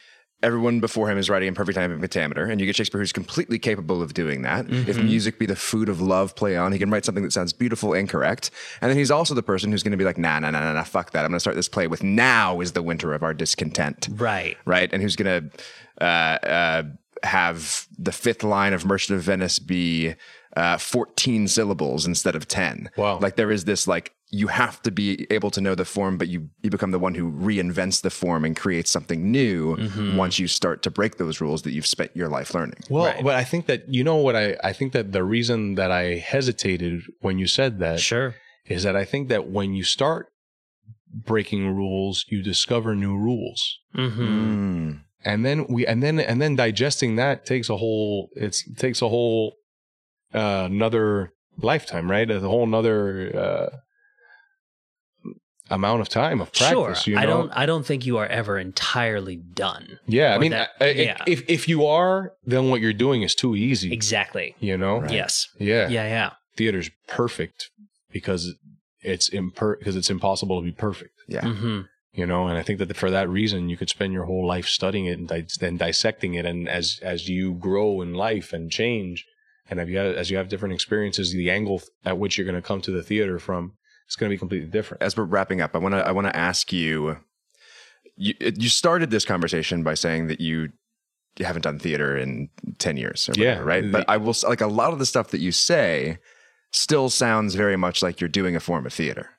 [0.42, 3.12] everyone before him is writing in perfect time and pentameter, and you get Shakespeare who's
[3.12, 4.66] completely capable of doing that.
[4.88, 6.72] If music be the food of love, play on.
[6.72, 8.50] He can write something that sounds beautiful and correct.
[8.80, 10.72] And then he's also the person who's going to be like, nah, nah, nah, nah,
[10.74, 11.24] nah, fuck that.
[11.24, 14.56] I'm going to start this play with now is the winter of our discontent, right
[14.64, 14.92] right?
[14.92, 16.82] And who's going to uh, uh,
[17.22, 20.14] have the fifth line of Merchant of Venice be
[20.56, 22.90] uh, 14 syllables instead of 10.
[22.96, 23.18] Wow.
[23.18, 26.28] Like there is this like you have to be able to know the form, but
[26.28, 29.76] you you become the one who reinvents the form and creates something new
[30.16, 32.80] once you start to break those rules that you've spent your life learning.
[32.90, 33.24] Well, Right.
[33.24, 36.16] but I think that you know what I I think that the reason that I
[36.16, 38.34] hesitated when you said that sure
[38.66, 40.26] is that I think that when you start
[41.10, 43.78] breaking rules, you discover new rules.
[43.96, 44.22] mm-hmm.
[44.22, 45.00] Mm.
[45.24, 49.08] And then we and then and then digesting that takes a whole it's takes a
[49.08, 49.54] whole
[50.34, 52.30] uh, another lifetime, right?
[52.30, 53.76] A whole another uh,
[55.70, 57.02] amount of time of practice.
[57.02, 57.22] sure you know?
[57.22, 60.84] i don't i don't think you are ever entirely done Yeah, I mean, that- I-
[60.86, 61.22] I- yeah.
[61.26, 63.92] if if you are, then what you're doing is too easy.
[63.92, 65.04] exactly You know?
[65.10, 65.88] yes Yeah.
[65.88, 67.70] yeah yeah Theater's perfect
[68.10, 68.54] because
[69.02, 71.12] it's imper because it's impossible to be perfect.
[71.28, 71.42] Yeah.
[71.46, 74.44] hmm You know, and I think that for that reason, you could spend your whole
[74.54, 76.44] life studying it and, di- dissecting it.
[76.50, 79.24] And as as you grow in life and change,
[79.70, 82.60] and as you have, as you have different experiences, the angle at which you're going
[82.62, 83.74] to come to the theater from
[84.08, 85.02] is going to be completely different.
[85.02, 87.18] As we're wrapping up, I want to I want to ask you,
[88.16, 90.70] you you started this conversation by saying that you
[91.38, 92.48] you haven't done theater in
[92.78, 93.50] 10 years or Yeah.
[93.50, 93.92] whatever, right?
[93.92, 96.18] But I will like a lot of the stuff that you say
[96.72, 99.30] still sounds very much like you're doing a form of theater.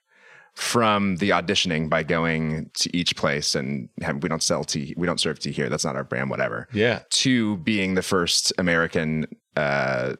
[0.55, 3.87] From the auditioning by going to each place and
[4.21, 5.69] we don't sell tea, we don't serve tea here.
[5.69, 6.67] That's not our brand, whatever.
[6.73, 10.15] Yeah, To being the first American uh,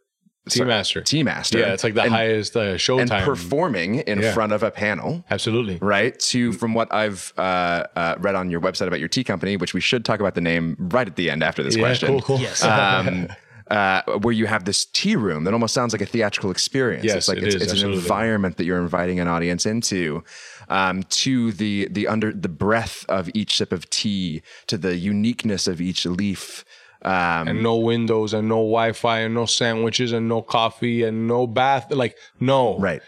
[0.50, 1.02] Tea master.
[1.02, 1.60] tea master.
[1.60, 3.24] Yeah, it's like the and, highest uh, and showtime.
[3.24, 4.34] performing in Yeah.
[4.34, 5.78] front of a panel Absolutely.
[5.82, 6.18] right?
[6.20, 9.74] To from what I've uh, uh, read on your website about your tea company, which
[9.74, 12.10] we should talk about the name right at the end after this Yeah, question.
[12.10, 12.40] cool, cool.
[12.40, 12.64] Yes.
[12.64, 13.28] Um,
[13.70, 17.04] uh, where you have this tea room that almost sounds like a theatrical experience.
[17.06, 20.24] Yes, it's like it it's, is, it's an environment that you're inviting an audience into.
[20.70, 25.68] Um, to the the under the breath of each sip of tea, to the uniqueness
[25.68, 26.64] of each leaf.
[27.02, 31.48] Um, and no windows and no Wi-Fi and no sandwiches and no coffee and no
[31.48, 31.92] bath.
[31.92, 33.02] Like no, right.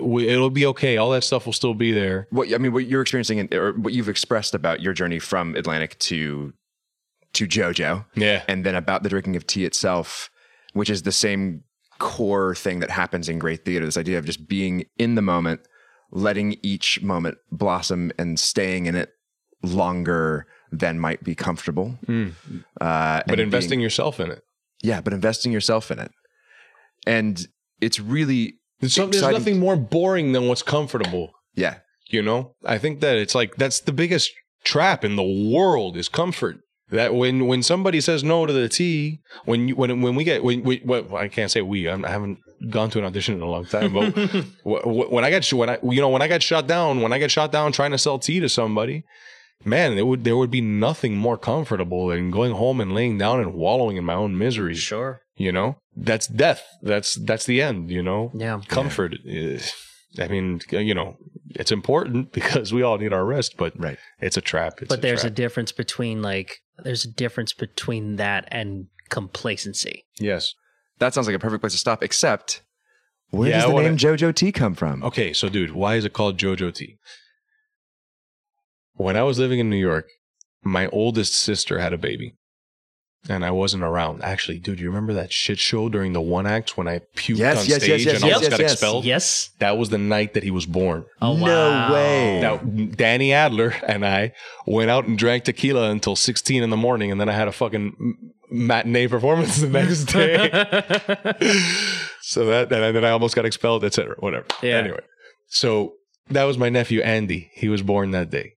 [0.00, 0.98] we, it'll be okay.
[0.98, 2.28] All that stuff will still be there.
[2.30, 5.56] what I mean, what you're experiencing, in, or what you've expressed about your journey from
[5.56, 6.52] Atlantic to
[7.34, 10.28] to JoJo, Yeah, and then about the drinking of tea itself,
[10.74, 11.64] which is the same
[11.98, 13.86] core thing that happens in great theater.
[13.86, 15.62] This idea of just being in the moment,
[16.10, 19.14] letting each moment blossom, and staying in it
[19.62, 20.46] longer
[20.78, 21.98] than might be comfortable.
[22.08, 23.22] Uh, Mm.
[23.26, 24.42] but investing being- yourself in it.
[24.82, 26.10] yeah, but investing yourself in it,
[27.06, 27.46] and
[27.80, 31.32] it's really There's, some, there's nothing more boring than what's comfortable.
[31.54, 31.76] yeah.
[32.10, 34.30] You know, I think that it's like that's the biggest
[34.62, 35.22] trap in the
[35.56, 36.58] world is comfort.
[36.90, 40.44] That when when somebody says no to the tea, when you, when when we get
[40.44, 42.38] when we well, I can't say we I'm, I haven't
[42.70, 44.10] gone to an audition in a long time, but
[44.68, 47.12] wh- wh- when I got when I you know when I got shot down when
[47.12, 49.02] I got shot down trying to sell tea to somebody,
[49.64, 53.40] man, there would there would be nothing more comfortable than going home and laying down
[53.40, 54.74] and wallowing in my own misery.
[54.74, 56.62] sure You know, that's death.
[56.82, 57.90] That's that's the end.
[57.90, 59.72] You know, yeah comfort is
[60.20, 61.16] i mean you know
[61.56, 63.98] it's important because we all need our rest but Right.
[64.20, 68.46] it's a trap it's but there's a difference between like there's a difference between that
[68.52, 70.54] and complacency yes
[71.00, 72.04] That sounds like a perfect place to stop.
[72.04, 72.62] Except,
[73.30, 75.02] where Yeah, does the wanna- name JoJo Tea come from?
[75.02, 76.98] okay so dude why is it called jojo tea
[78.94, 80.06] when I was living in New York,
[80.62, 82.34] my oldest sister had a baby.
[83.26, 84.22] And I wasn't around.
[84.22, 87.56] Actually, dude, you remember that shit show during the one act when I puked Yes,
[87.60, 88.72] on yes, yes, stage yes, and yes, almost yes, got yes.
[88.72, 89.04] expelled?
[89.06, 89.50] Yes.
[89.60, 91.06] That was the night that he was born.
[91.22, 91.92] Oh No wow.
[91.94, 92.40] way.
[92.42, 94.32] Now, Danny Adler and I
[94.66, 97.52] went out and drank tequila until 16 in the morning, and then I had a
[97.52, 97.94] fucking
[98.50, 100.50] matinee performance the next day.
[102.20, 104.16] so that, and then I almost got expelled, etc.
[104.18, 104.44] Whatever.
[104.62, 104.76] Yeah.
[104.76, 105.00] Anyway,
[105.46, 105.94] so
[106.28, 107.50] that was my nephew Andy.
[107.54, 108.52] He was born that day.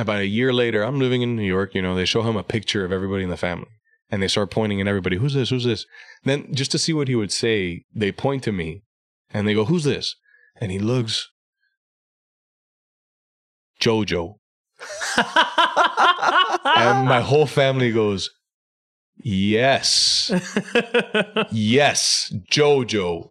[0.00, 1.74] About a year later, I'm living in New York.
[1.74, 3.68] You know, they show him a picture of everybody in the family,
[4.10, 5.16] and they start pointing at everybody.
[5.16, 5.50] Who's this?
[5.50, 5.86] Who's this?
[6.24, 8.82] Then, just to see what he would say, they point to me,
[9.32, 10.16] and they go, "Who's this?"
[10.56, 11.28] And he looks.
[13.80, 14.36] Jojo.
[16.62, 18.30] And my whole family goes,
[19.22, 20.30] Yes.
[21.50, 23.30] yes, Jojo.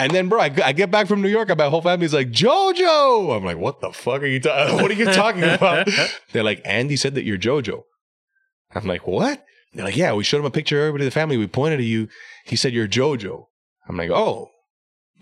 [0.00, 2.30] And then, bro, I, I get back from New York, and my whole family's like,
[2.30, 3.36] Jojo.
[3.36, 4.76] I'm like, what the fuck are you talking?
[4.82, 5.88] What are you talking about?
[6.32, 7.82] They're like, Andy said that you're Jojo.
[8.74, 9.44] I'm like, what?
[9.72, 11.36] They're like, yeah, we showed him a picture of everybody in the family.
[11.36, 12.08] We pointed at you.
[12.44, 13.46] He said you're Jojo.
[13.88, 14.50] I'm like, oh,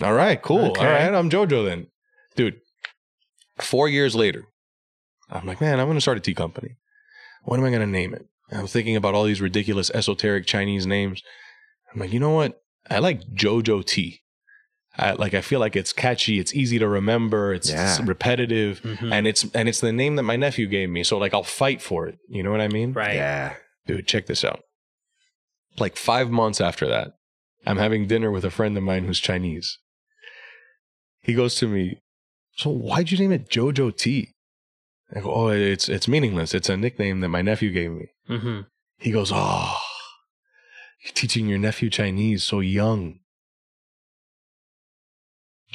[0.03, 0.66] all right, cool.
[0.70, 0.81] Okay.
[0.81, 1.87] All right, I'm Jojo then.
[2.35, 2.61] Dude,
[3.59, 4.45] four years later,
[5.31, 6.77] I'm like, man, I'm going to start a tea company.
[7.45, 8.27] What am I going to name it?
[8.51, 11.22] And I'm thinking about all these ridiculous esoteric Chinese names.
[11.93, 12.61] I'm like, you know what?
[12.91, 14.20] I like Jojo tea.
[14.99, 18.05] I, like I feel like it's catchy, it's easy to remember, it's, it's Yeah.
[18.07, 19.12] repetitive, Mhm.
[19.12, 21.05] and it's and it's the name that my nephew gave me.
[21.05, 22.18] So like I'll fight for it.
[22.28, 22.92] You know what I mean?
[22.92, 23.16] Right.
[23.16, 23.57] Yeah.
[23.86, 24.62] Dude, check this out.
[25.78, 27.12] Like five months after that,
[27.66, 29.78] I'm having dinner with a friend of mine who's Chinese.
[31.22, 32.01] He goes to me,
[32.57, 34.28] So why'd you name it Jojo Tea?
[35.12, 36.55] Go, Oh, it's it's meaningless.
[36.55, 38.07] It's a nickname that my nephew gave me.
[38.28, 38.61] hmm
[38.99, 39.76] He goes, Oh,
[41.05, 43.20] you're teaching your nephew Chinese so young.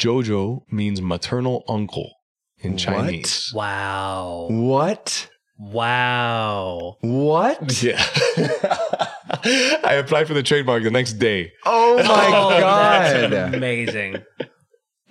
[0.02, 2.12] Jojo means maternal uncle
[2.58, 2.96] in Chinese.
[2.96, 3.06] What?
[3.06, 3.52] Chinese.
[3.54, 4.48] Wow.
[4.50, 5.30] What?
[5.60, 6.98] Wow.
[7.02, 7.84] What?
[7.84, 8.04] Yeah.
[9.44, 11.52] I applied for the trademark the next day.
[11.66, 13.54] Oh my Oh, that's god!
[13.54, 14.18] amazing.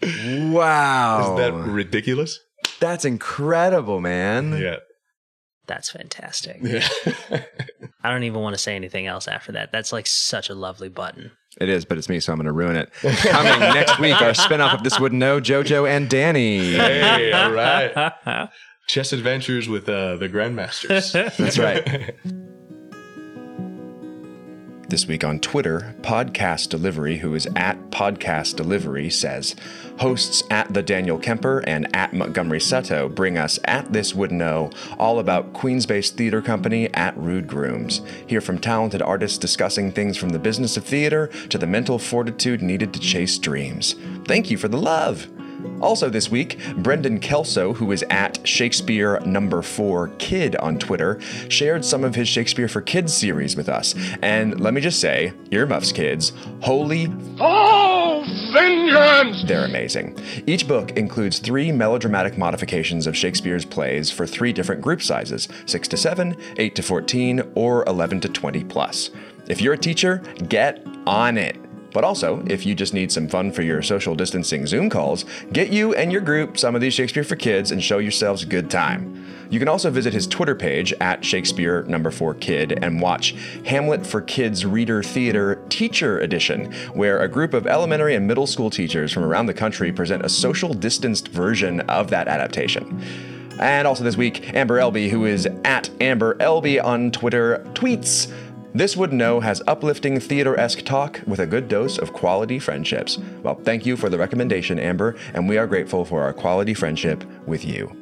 [0.53, 1.35] Wow.
[1.35, 2.39] Is that ridiculous?
[2.81, 4.57] That's incredible, man.
[4.61, 4.77] Yeah.
[5.67, 6.59] That's fantastic.
[6.63, 6.89] Yeah.
[8.03, 9.73] I don't even want to say anything else after that.
[9.73, 11.33] That's like such a lovely button.
[11.61, 12.91] It is, but it's me, so I'm going to ruin it.
[13.03, 16.73] Coming next week, our spinoff of This Wooden O, JoJo and Danny.
[16.73, 18.49] hey, all right.
[18.89, 21.13] Chess adventures with uh, the Grandmasters.
[21.37, 22.15] That's right.
[24.91, 29.55] This week on Twitter, Podcast Delivery, who is at Podcast Delivery, says
[30.01, 34.73] hosts at the Daniel Kemper and at Montgomery Sutton bring us at This Wooden O
[34.99, 38.01] all about Queens based theater company at Rude Grooms.
[38.27, 42.61] Hear from talented artists discussing things from the business of theater to the mental fortitude
[42.61, 43.95] needed to chase dreams.
[44.25, 45.29] Thank you for the love.
[45.81, 51.85] Also this week, Brendan Kelso, who is at Shakespeare number four kid on Twitter, shared
[51.85, 53.95] some of his Shakespeare for Kids series with us.
[54.21, 57.09] And let me just say, earmuffs kids, holy
[57.41, 59.45] Oh, vengeance!
[59.47, 60.19] they're amazing.
[60.47, 65.89] Each book includes three melodramatic modifications of Shakespeare's plays for three different group sizes 6
[65.89, 69.11] to 7, 8 to 14, or 11 to 20 plus.
[69.49, 71.57] If you're a teacher, get on it.
[71.93, 75.73] But also, if you just need some fun for your social distancing Zoom calls, get
[75.73, 78.71] you and your group some of these Shakespeare for Kids and show yourselves a good
[78.71, 79.27] time.
[79.51, 83.33] You can also visit his Twitter page at Shakespeare number 4 kid and watch
[83.65, 88.71] Hamlet for Kids Reader Theater Teacher Edition, where a group of elementary and middle school
[88.71, 93.03] teachers from around the country present a social distanced version of that adaptation.
[93.59, 98.33] And also this week, Amber Elby, who is at Amber Elby on Twitter, tweets.
[98.73, 103.19] This Wooden O has uplifting theater esque talk with a good dose of quality friendships.
[103.43, 107.25] Well, thank you for the recommendation, Amber, and we are grateful for our quality friendship
[107.49, 108.00] with you.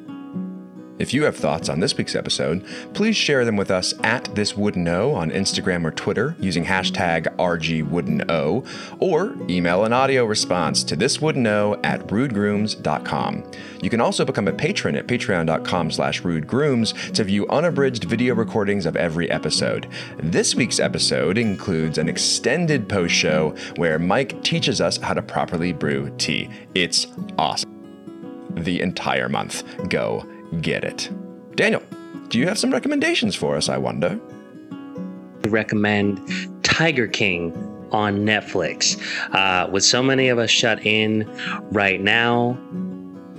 [0.99, 4.57] If you have thoughts on this week's episode, please share them with us at This
[4.57, 8.67] Wooden O on Instagram or Twitter using hashtag RGWoodenO,
[8.99, 13.49] or email an audio response to thiswoodeno at rudegrooms.com.
[13.81, 18.85] You can also become a patron at patreon.com slash rudegrooms to view unabridged video recordings
[18.85, 19.87] of every episode.
[20.17, 25.71] This week's episode includes an extended post show where Mike teaches us how to properly
[25.71, 26.49] brew tea.
[26.75, 27.69] It's awesome
[28.55, 29.63] the entire month.
[29.87, 30.25] Go
[30.61, 31.09] get it.
[31.55, 31.83] Daniel,
[32.29, 34.19] do you have some recommendations for us, I wonder?
[35.47, 36.19] recommend
[36.63, 37.53] Tiger King
[37.91, 39.01] on Netflix.
[39.33, 41.27] Uh, with so many of us shut in
[41.71, 42.57] right now,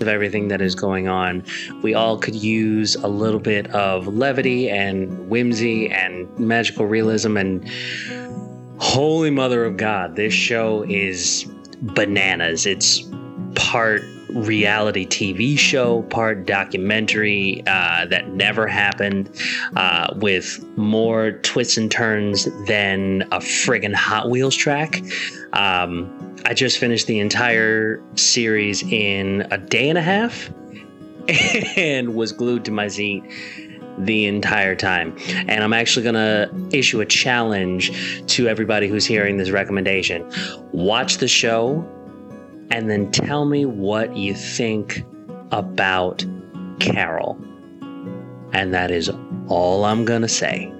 [0.01, 1.45] of everything that is going on,
[1.83, 7.37] we all could use a little bit of levity and whimsy and magical realism.
[7.37, 7.69] And
[8.79, 11.47] holy mother of God, this show is
[11.83, 12.65] bananas.
[12.65, 13.03] It's
[13.55, 14.03] part
[14.35, 19.31] reality TV show, part documentary uh, that never happened,
[19.77, 25.03] uh, with more twists and turns than a friggin' Hot Wheels track.
[25.53, 30.51] Um, I just finished the entire series in a day and a half
[31.77, 33.23] and was glued to my seat
[33.99, 35.17] the entire time.
[35.29, 37.93] And I'm actually going to issue a challenge
[38.29, 40.31] to everybody who's hearing this recommendation.
[40.73, 41.87] Watch the show
[42.71, 45.05] and then tell me what you think
[45.51, 46.25] about
[46.79, 47.39] Carol.
[48.53, 49.11] And that is
[49.49, 50.73] all I'm going to say.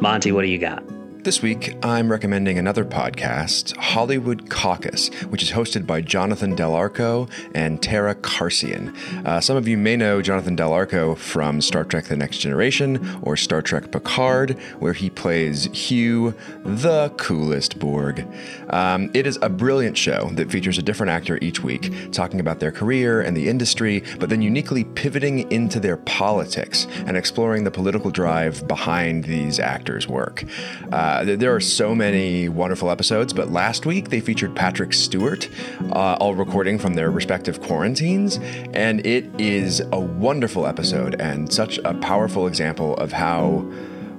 [0.00, 0.82] Monty, what do you got?
[1.28, 7.28] This week, I'm recommending another podcast, Hollywood Caucus, which is hosted by Jonathan Del Arco
[7.54, 8.96] and Tara Karsian.
[9.26, 13.20] Uh, some of you may know Jonathan Del Arco from Star Trek The Next Generation
[13.20, 18.26] or Star Trek Picard, where he plays Hugh, the coolest Borg.
[18.70, 22.58] Um, it is a brilliant show that features a different actor each week, talking about
[22.58, 27.70] their career and the industry, but then uniquely pivoting into their politics and exploring the
[27.70, 30.42] political drive behind these actors' work.
[30.90, 35.48] Uh, there are so many wonderful episodes, but last week they featured Patrick Stewart,
[35.92, 38.38] uh, all recording from their respective quarantines,
[38.72, 43.46] and it is a wonderful episode and such a powerful example of how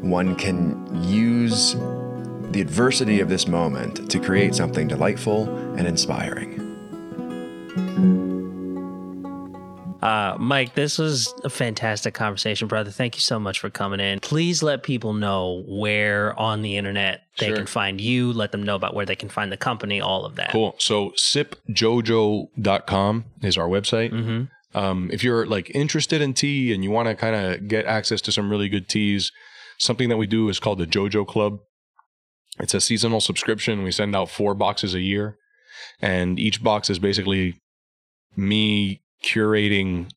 [0.01, 1.75] one can use
[2.51, 6.55] the adversity of this moment to create something delightful and inspiring.
[10.01, 12.91] Uh, Mike, this was a fantastic conversation, brother.
[12.91, 14.19] Thank you so much for coming in.
[14.21, 17.57] Please let people know where on the internet they Sure.
[17.57, 18.31] can find you.
[18.31, 20.51] Let them know about where they can find the company, all of that.
[20.51, 20.75] Cool.
[20.77, 24.11] So sipjojo.com is our website.
[24.11, 24.77] Mm-hmm.
[24.77, 28.21] Um, if you're like interested in tea and you want to kind of get access
[28.21, 29.31] to some really good teas,
[29.77, 31.59] something that we do is called the Jojo Club.
[32.59, 33.83] It's a seasonal subscription.
[33.83, 35.37] We send out four boxes a year,
[36.01, 37.55] and each box is basically
[38.35, 40.09] me curating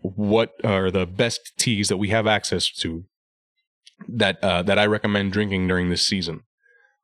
[0.00, 3.04] what are the best teas that we have access to
[4.08, 6.40] that uh, that I recommend drinking during this season.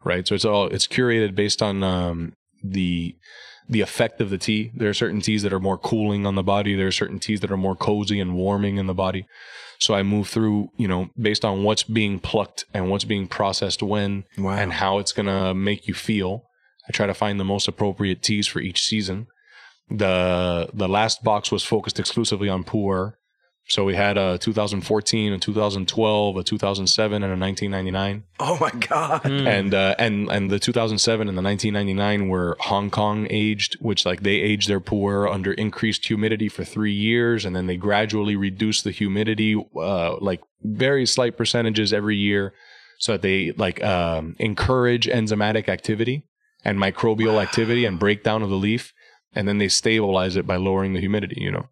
[0.05, 0.27] Right.
[0.27, 2.33] So it's all it's curated based on um,
[2.63, 3.15] the
[3.69, 4.73] the effect of the tea.
[4.75, 6.75] There are certain teas that are more cooling on the body.
[6.75, 9.27] There are certain teas that are more cozy and warming in the body.
[9.79, 13.83] So I move through, you know, based on what's being plucked and what's being processed
[13.83, 14.57] when Wow.
[14.59, 16.43] and how it's going to make you feel.
[16.89, 19.27] I try to find the most appropriate teas for each season.
[19.91, 23.17] The the last box was focused exclusively on pu-erh.
[23.69, 29.21] So we had a 2014, a 2012, a 2007, and a 1999 Oh my God.
[29.23, 29.47] Hmm.
[29.47, 34.23] and uh, and and the 2007 and the 1999 were Hong Kong aged, which like
[34.23, 38.83] they aged their pu-erh under increased humidity for three years, and then they gradually reduced
[38.83, 42.53] the humidity, uh, like very slight percentages every year,
[42.99, 46.25] so that they like um, encourage enzymatic activity
[46.65, 48.93] and microbial activity and breakdown of the leaf,
[49.35, 51.41] and then they stabilize it by lowering the humidity.
[51.41, 51.69] You know,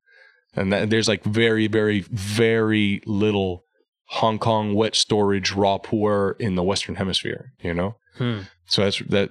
[0.55, 3.65] and that, there's like very very very little
[4.11, 7.97] Hong Kong wet storage raw pu-erh in the Western Hemisphere, you know?
[8.17, 8.41] Hmm.
[8.67, 9.29] So that's that.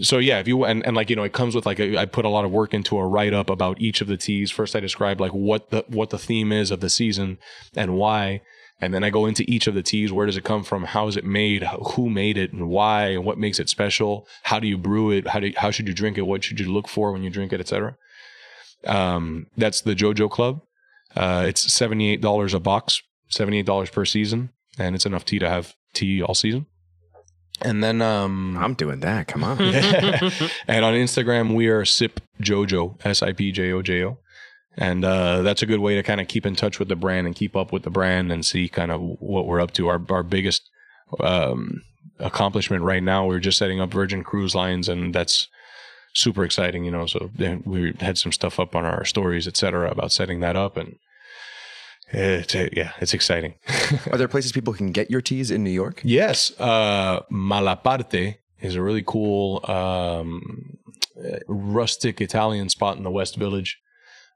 [0.00, 2.06] So yeah, if you, and, and like, you know, it comes with like, a, I
[2.06, 4.50] put a lot of work into a write up about each of the teas.
[4.50, 7.38] First, I describe like what the, what the theme is of the season
[7.76, 8.40] and why.
[8.82, 10.12] And then I go into each of the teas.
[10.12, 10.82] Where does it come from?
[10.82, 11.62] How is it made?
[11.94, 13.10] Who made it and why?
[13.10, 14.26] And what makes it special?
[14.42, 15.28] How do you brew it?
[15.28, 16.22] How do you, how should you drink it?
[16.22, 17.96] What should you look for when you drink it, etc.
[18.84, 20.62] Um, that's the JoJo Club.
[21.14, 26.20] Uh, it's $78 a box, $78 per season, and it's enough tea to have tea
[26.20, 26.66] all season.
[27.60, 29.28] And then, um, I'm doing that.
[29.28, 29.60] Come on.
[29.60, 34.18] and on Instagram, we are Sip Jojo, S I P J O J O.
[34.78, 37.26] And uh, that's a good way to kind of keep in touch with the brand
[37.26, 39.88] and keep up with the brand and see kind of what we're up to.
[39.88, 40.62] Our, our biggest
[41.20, 41.82] um,
[42.18, 45.48] accomplishment right now, we're just setting up Virgin Cruise Lines, and that's
[46.14, 47.04] super exciting, you know.
[47.04, 47.30] So
[47.64, 50.78] we had some stuff up on our stories, et cetera, about setting that up.
[50.78, 50.96] And
[52.08, 53.54] it's, yeah, it's exciting.
[54.10, 56.00] Are there places people can get your teas in New York?
[56.02, 60.78] Yes, uh, Malaparte is a really cool um,
[61.46, 63.78] rustic Italian spot in the West Village.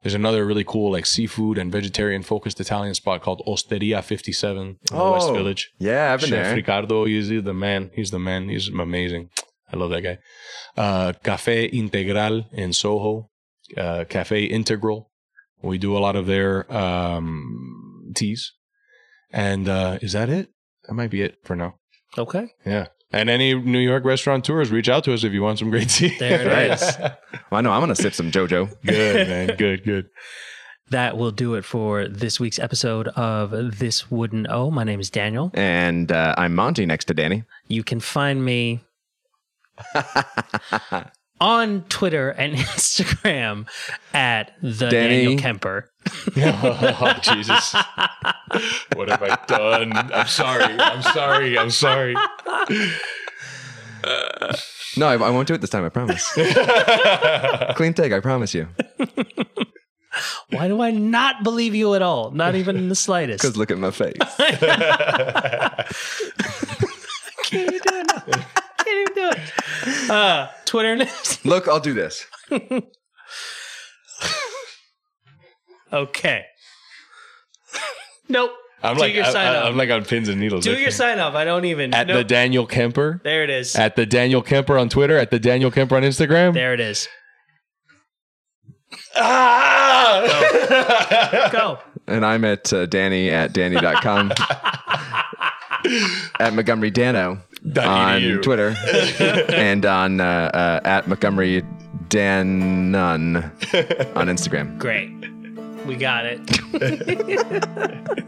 [0.03, 4.77] There's another really cool like seafood and vegetarian focused Italian spot called Osteria 57 in
[4.91, 5.73] the West Village.
[5.79, 6.55] Yeah, I've been Chef there.
[6.55, 7.91] Ricardo, he's the man.
[7.95, 8.49] He's the man.
[8.49, 9.31] He's amazing.
[9.73, 10.19] I love that guy.
[10.77, 13.31] Uh, Cafe Integral in Soho.
[13.77, 15.11] Uh, Cafe Integral.
[15.63, 18.53] We do a lot of their um, teas.
[19.33, 20.51] And uh, is that it?
[20.87, 21.79] That might be it for now.
[22.17, 22.53] Okay.
[22.65, 22.87] Yeah.
[23.13, 26.17] And any New York restaurateurs, reach out to us if you want some great tea.
[26.19, 26.71] There it Right.
[26.73, 26.97] is.
[27.51, 28.75] Well, I know I'm going to sip some JoJo.
[28.85, 29.57] good, man.
[29.57, 30.11] Good, good.
[30.91, 34.71] That will do it for this week's episode of This Wouldn't Oh.
[34.71, 35.51] My name is Daniel.
[35.55, 37.43] And uh, I'm Monty next to Danny.
[37.67, 38.83] You can find me
[41.41, 43.67] on Twitter and Instagram
[44.13, 45.25] at the Danny.
[45.25, 45.91] Daniel Kemper.
[46.37, 47.75] oh, Jesus.
[48.95, 49.93] what have I done?
[49.93, 50.79] I'm sorry.
[50.79, 51.59] I'm sorry.
[51.59, 52.15] I'm sorry.
[54.97, 55.85] No, I, I won't do it this time.
[55.85, 56.33] I promise.
[57.77, 58.13] Clean take.
[58.13, 58.69] I promise you.
[60.51, 62.31] Why do I not believe you at all?
[62.31, 63.43] Not even in the slightest.
[63.43, 64.15] Because look at my face.
[67.45, 68.07] can't even do it.
[68.27, 68.47] now.
[68.87, 70.11] Can't even do it.
[70.11, 71.11] Uh, Twitter and
[71.45, 72.25] look, I'll do this.
[75.93, 76.45] okay.
[78.29, 78.51] Nope.
[78.83, 79.65] I'm Do like your I, sign off.
[79.67, 80.65] am like on pins and needles.
[80.65, 81.35] Do I your sign off.
[81.35, 81.91] I don't even.
[81.91, 81.99] Know.
[81.99, 82.25] At the.
[82.25, 83.21] Daniel Kemper.
[83.25, 83.75] there it is.
[83.75, 85.17] At the Daniel Kemper on Twitter.
[85.19, 86.55] At the Daniel Kemper on Instagram.
[86.55, 87.09] there it is.
[89.17, 90.23] Ah!
[91.53, 91.79] Go.
[92.09, 94.33] And I'm at uh, Danny at Danny.com.
[96.41, 97.39] at Montgomery Dano
[97.77, 98.43] on edu.
[98.43, 98.75] Twitter.
[99.53, 101.63] and on uh, uh, at Montgomery
[102.09, 104.79] Dan Nunn on Instagram.
[104.79, 105.11] Great.
[105.87, 106.41] We got it.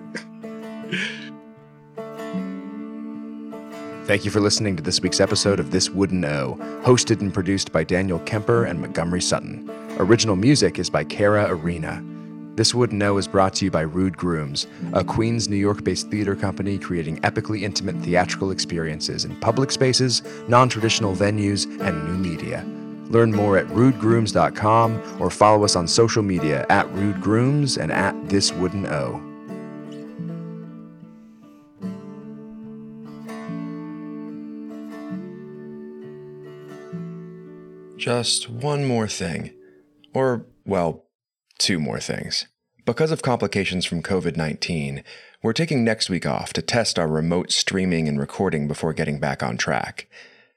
[4.06, 7.72] Thank you for listening to this week's episode of This Wooden O, hosted and produced
[7.72, 9.68] by Daniel Kemper and Montgomery Sutton.
[9.98, 12.02] Original music is by Kara Arena.
[12.58, 16.10] This Wooden O is brought to you by Rude Grooms, a Queens, New York based
[16.10, 22.30] theater company creating epically intimate theatrical experiences in public spaces, non traditional venues, and new
[22.30, 22.64] media.
[23.10, 28.28] Learn more at rudegrooms.com or follow us on social media at Rude Grooms and at
[28.28, 29.22] This Wooden O.
[37.96, 39.52] Just one more thing.
[40.12, 41.04] Or, well,
[41.58, 42.46] two more things.
[42.84, 45.04] Because of complications from COVID 19,
[45.42, 49.42] we're taking next week off to test our remote streaming and recording before getting back
[49.42, 50.08] on track.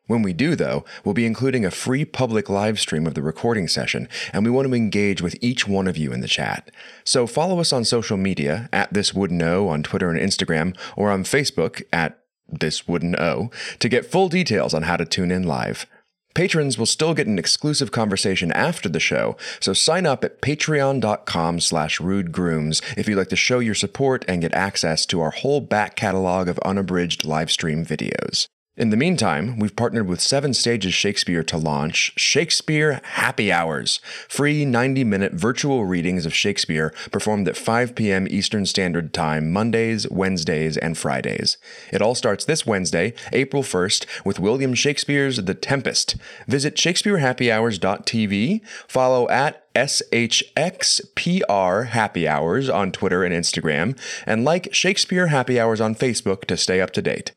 [0.08, 3.68] When we do, though, we'll be including a free public live stream of the recording
[3.68, 6.72] session, and we want to engage with each one of you in the chat.
[7.04, 11.12] So follow us on social media at This Wooden O on Twitter and Instagram, or
[11.12, 15.44] on Facebook at This Wooden O to get full details on how to tune in
[15.44, 15.86] live.
[16.34, 21.60] Patrons will still get an exclusive conversation after the show, so sign up at patreon.com
[21.60, 25.62] slash rudegrooms if you'd like to show your support and get access to our whole
[25.62, 28.48] back catalog of unabridged livestream videos.
[28.78, 34.00] In the meantime, we've partnered with Seven Stages Shakespeare to launch Shakespeare Happy Hours,
[34.30, 38.28] free 90 minute virtual readings of Shakespeare performed at 5 p.m.
[38.30, 41.58] Eastern Standard Time, Mondays, Wednesdays, and Fridays.
[41.92, 46.16] It all starts this Wednesday, April 1st, with William Shakespeare's The Tempest.
[46.48, 55.60] Visit ShakespeareHappyHours.tv, follow at SHXPR Happy Hours on Twitter and Instagram, and like Shakespeare Happy
[55.60, 57.34] Hours on Facebook to stay up to date.